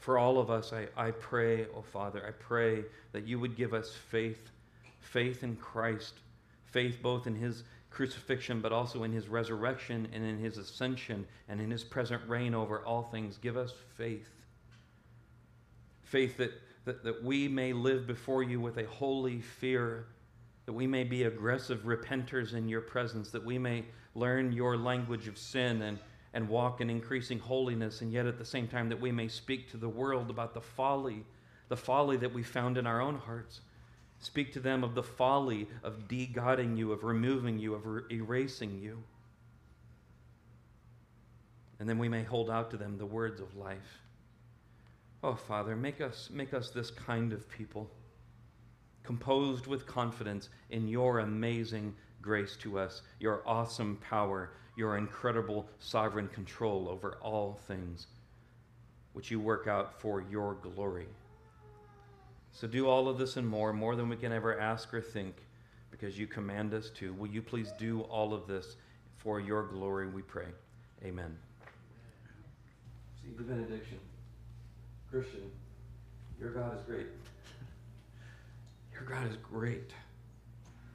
For 0.00 0.16
all 0.16 0.38
of 0.38 0.50
us, 0.50 0.72
I, 0.72 0.86
I 0.96 1.10
pray, 1.10 1.66
oh 1.76 1.82
Father, 1.82 2.24
I 2.26 2.30
pray 2.30 2.84
that 3.12 3.26
you 3.26 3.38
would 3.38 3.54
give 3.54 3.74
us 3.74 3.92
faith, 3.92 4.48
faith 5.00 5.42
in 5.42 5.56
Christ, 5.56 6.14
faith 6.64 7.00
both 7.02 7.26
in 7.26 7.34
his 7.34 7.64
crucifixion, 7.98 8.60
but 8.60 8.70
also 8.70 9.02
in 9.02 9.10
his 9.10 9.26
resurrection 9.26 10.06
and 10.12 10.24
in 10.24 10.38
his 10.38 10.56
ascension 10.56 11.26
and 11.48 11.60
in 11.60 11.68
his 11.68 11.82
present 11.82 12.22
reign 12.28 12.54
over 12.54 12.78
all 12.86 13.02
things. 13.02 13.38
Give 13.38 13.56
us 13.56 13.74
faith. 13.96 14.30
Faith 16.04 16.36
that, 16.36 16.52
that, 16.84 17.02
that 17.02 17.24
we 17.24 17.48
may 17.48 17.72
live 17.72 18.06
before 18.06 18.44
you 18.44 18.60
with 18.60 18.78
a 18.78 18.86
holy 18.86 19.40
fear, 19.40 20.06
that 20.66 20.72
we 20.72 20.86
may 20.86 21.02
be 21.02 21.24
aggressive 21.24 21.80
repenters 21.80 22.54
in 22.54 22.68
your 22.68 22.82
presence, 22.82 23.32
that 23.32 23.44
we 23.44 23.58
may 23.58 23.84
learn 24.14 24.52
your 24.52 24.76
language 24.76 25.26
of 25.26 25.36
sin 25.36 25.82
and, 25.82 25.98
and 26.34 26.48
walk 26.48 26.80
in 26.80 26.88
increasing 26.90 27.40
holiness, 27.40 28.00
and 28.00 28.12
yet 28.12 28.26
at 28.26 28.38
the 28.38 28.44
same 28.44 28.68
time 28.68 28.88
that 28.88 29.00
we 29.00 29.10
may 29.10 29.26
speak 29.26 29.68
to 29.72 29.76
the 29.76 29.88
world 29.88 30.30
about 30.30 30.54
the 30.54 30.60
folly, 30.60 31.24
the 31.66 31.76
folly 31.76 32.16
that 32.16 32.32
we 32.32 32.44
found 32.44 32.78
in 32.78 32.86
our 32.86 33.00
own 33.00 33.16
hearts. 33.16 33.60
Speak 34.20 34.52
to 34.52 34.60
them 34.60 34.82
of 34.82 34.94
the 34.94 35.02
folly 35.02 35.68
of 35.82 36.08
de-godding 36.08 36.76
you, 36.76 36.92
of 36.92 37.04
removing 37.04 37.58
you, 37.58 37.74
of 37.74 37.86
er- 37.86 38.06
erasing 38.10 38.80
you. 38.80 39.02
And 41.78 41.88
then 41.88 41.98
we 41.98 42.08
may 42.08 42.24
hold 42.24 42.50
out 42.50 42.70
to 42.72 42.76
them 42.76 42.98
the 42.98 43.06
words 43.06 43.40
of 43.40 43.56
life. 43.56 44.02
Oh, 45.22 45.34
Father, 45.34 45.76
make 45.76 46.00
us, 46.00 46.30
make 46.32 46.52
us 46.52 46.70
this 46.70 46.90
kind 46.90 47.32
of 47.32 47.48
people, 47.48 47.90
composed 49.04 49.66
with 49.66 49.86
confidence 49.86 50.48
in 50.70 50.88
your 50.88 51.20
amazing 51.20 51.94
grace 52.20 52.56
to 52.56 52.78
us, 52.78 53.02
your 53.20 53.42
awesome 53.46 53.96
power, 53.96 54.50
your 54.76 54.96
incredible 54.96 55.68
sovereign 55.78 56.28
control 56.28 56.88
over 56.88 57.18
all 57.20 57.58
things, 57.66 58.08
which 59.12 59.30
you 59.30 59.40
work 59.40 59.66
out 59.66 60.00
for 60.00 60.24
your 60.30 60.54
glory. 60.54 61.06
So 62.52 62.66
do 62.66 62.88
all 62.88 63.08
of 63.08 63.18
this 63.18 63.36
and 63.36 63.46
more, 63.46 63.72
more 63.72 63.94
than 63.96 64.08
we 64.08 64.16
can 64.16 64.32
ever 64.32 64.58
ask 64.58 64.92
or 64.92 65.00
think, 65.00 65.36
because 65.90 66.18
you 66.18 66.26
command 66.26 66.74
us 66.74 66.90
to. 66.90 67.12
Will 67.12 67.28
you 67.28 67.42
please 67.42 67.72
do 67.78 68.00
all 68.02 68.34
of 68.34 68.46
this 68.46 68.76
for 69.18 69.40
your 69.40 69.64
glory, 69.64 70.08
we 70.08 70.22
pray. 70.22 70.46
Amen. 71.04 71.36
See 73.22 73.30
the 73.36 73.42
benediction. 73.42 73.98
Christian, 75.10 75.50
your 76.40 76.50
God 76.50 76.76
is 76.76 76.82
great. 76.84 77.06
Your 78.92 79.02
God 79.02 79.30
is 79.30 79.36
great. 79.36 79.92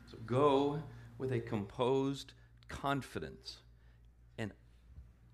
So 0.09 0.17
go 0.25 0.81
with 1.17 1.31
a 1.31 1.39
composed 1.39 2.33
confidence 2.69 3.57
in 4.37 4.51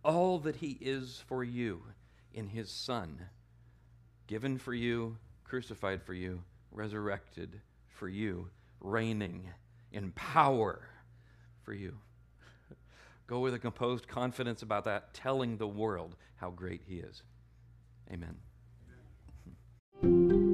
all 0.04 0.40
that 0.40 0.58
He 0.58 0.78
is 0.82 1.24
for 1.28 1.44
you 1.44 1.82
in 2.34 2.48
His 2.48 2.70
Son, 2.70 3.20
given 4.28 4.58
for 4.58 4.74
you, 4.74 5.18
crucified 5.50 6.02
for 6.04 6.14
you, 6.14 6.42
resurrected 6.72 7.60
for 7.88 8.08
you, 8.08 8.48
reigning 8.80 9.50
in 9.92 10.12
power 10.12 10.82
for 11.64 11.74
you. 11.74 11.98
Go 13.28 13.40
with 13.40 13.54
a 13.54 13.60
composed 13.60 14.08
confidence 14.08 14.62
about 14.62 14.86
that, 14.86 15.14
telling 15.14 15.58
the 15.58 15.68
world 15.68 16.16
how 16.38 16.50
great 16.52 16.82
he 16.88 16.96
is. 16.96 17.24
Amen. 18.12 18.36
Amen. 20.04 20.49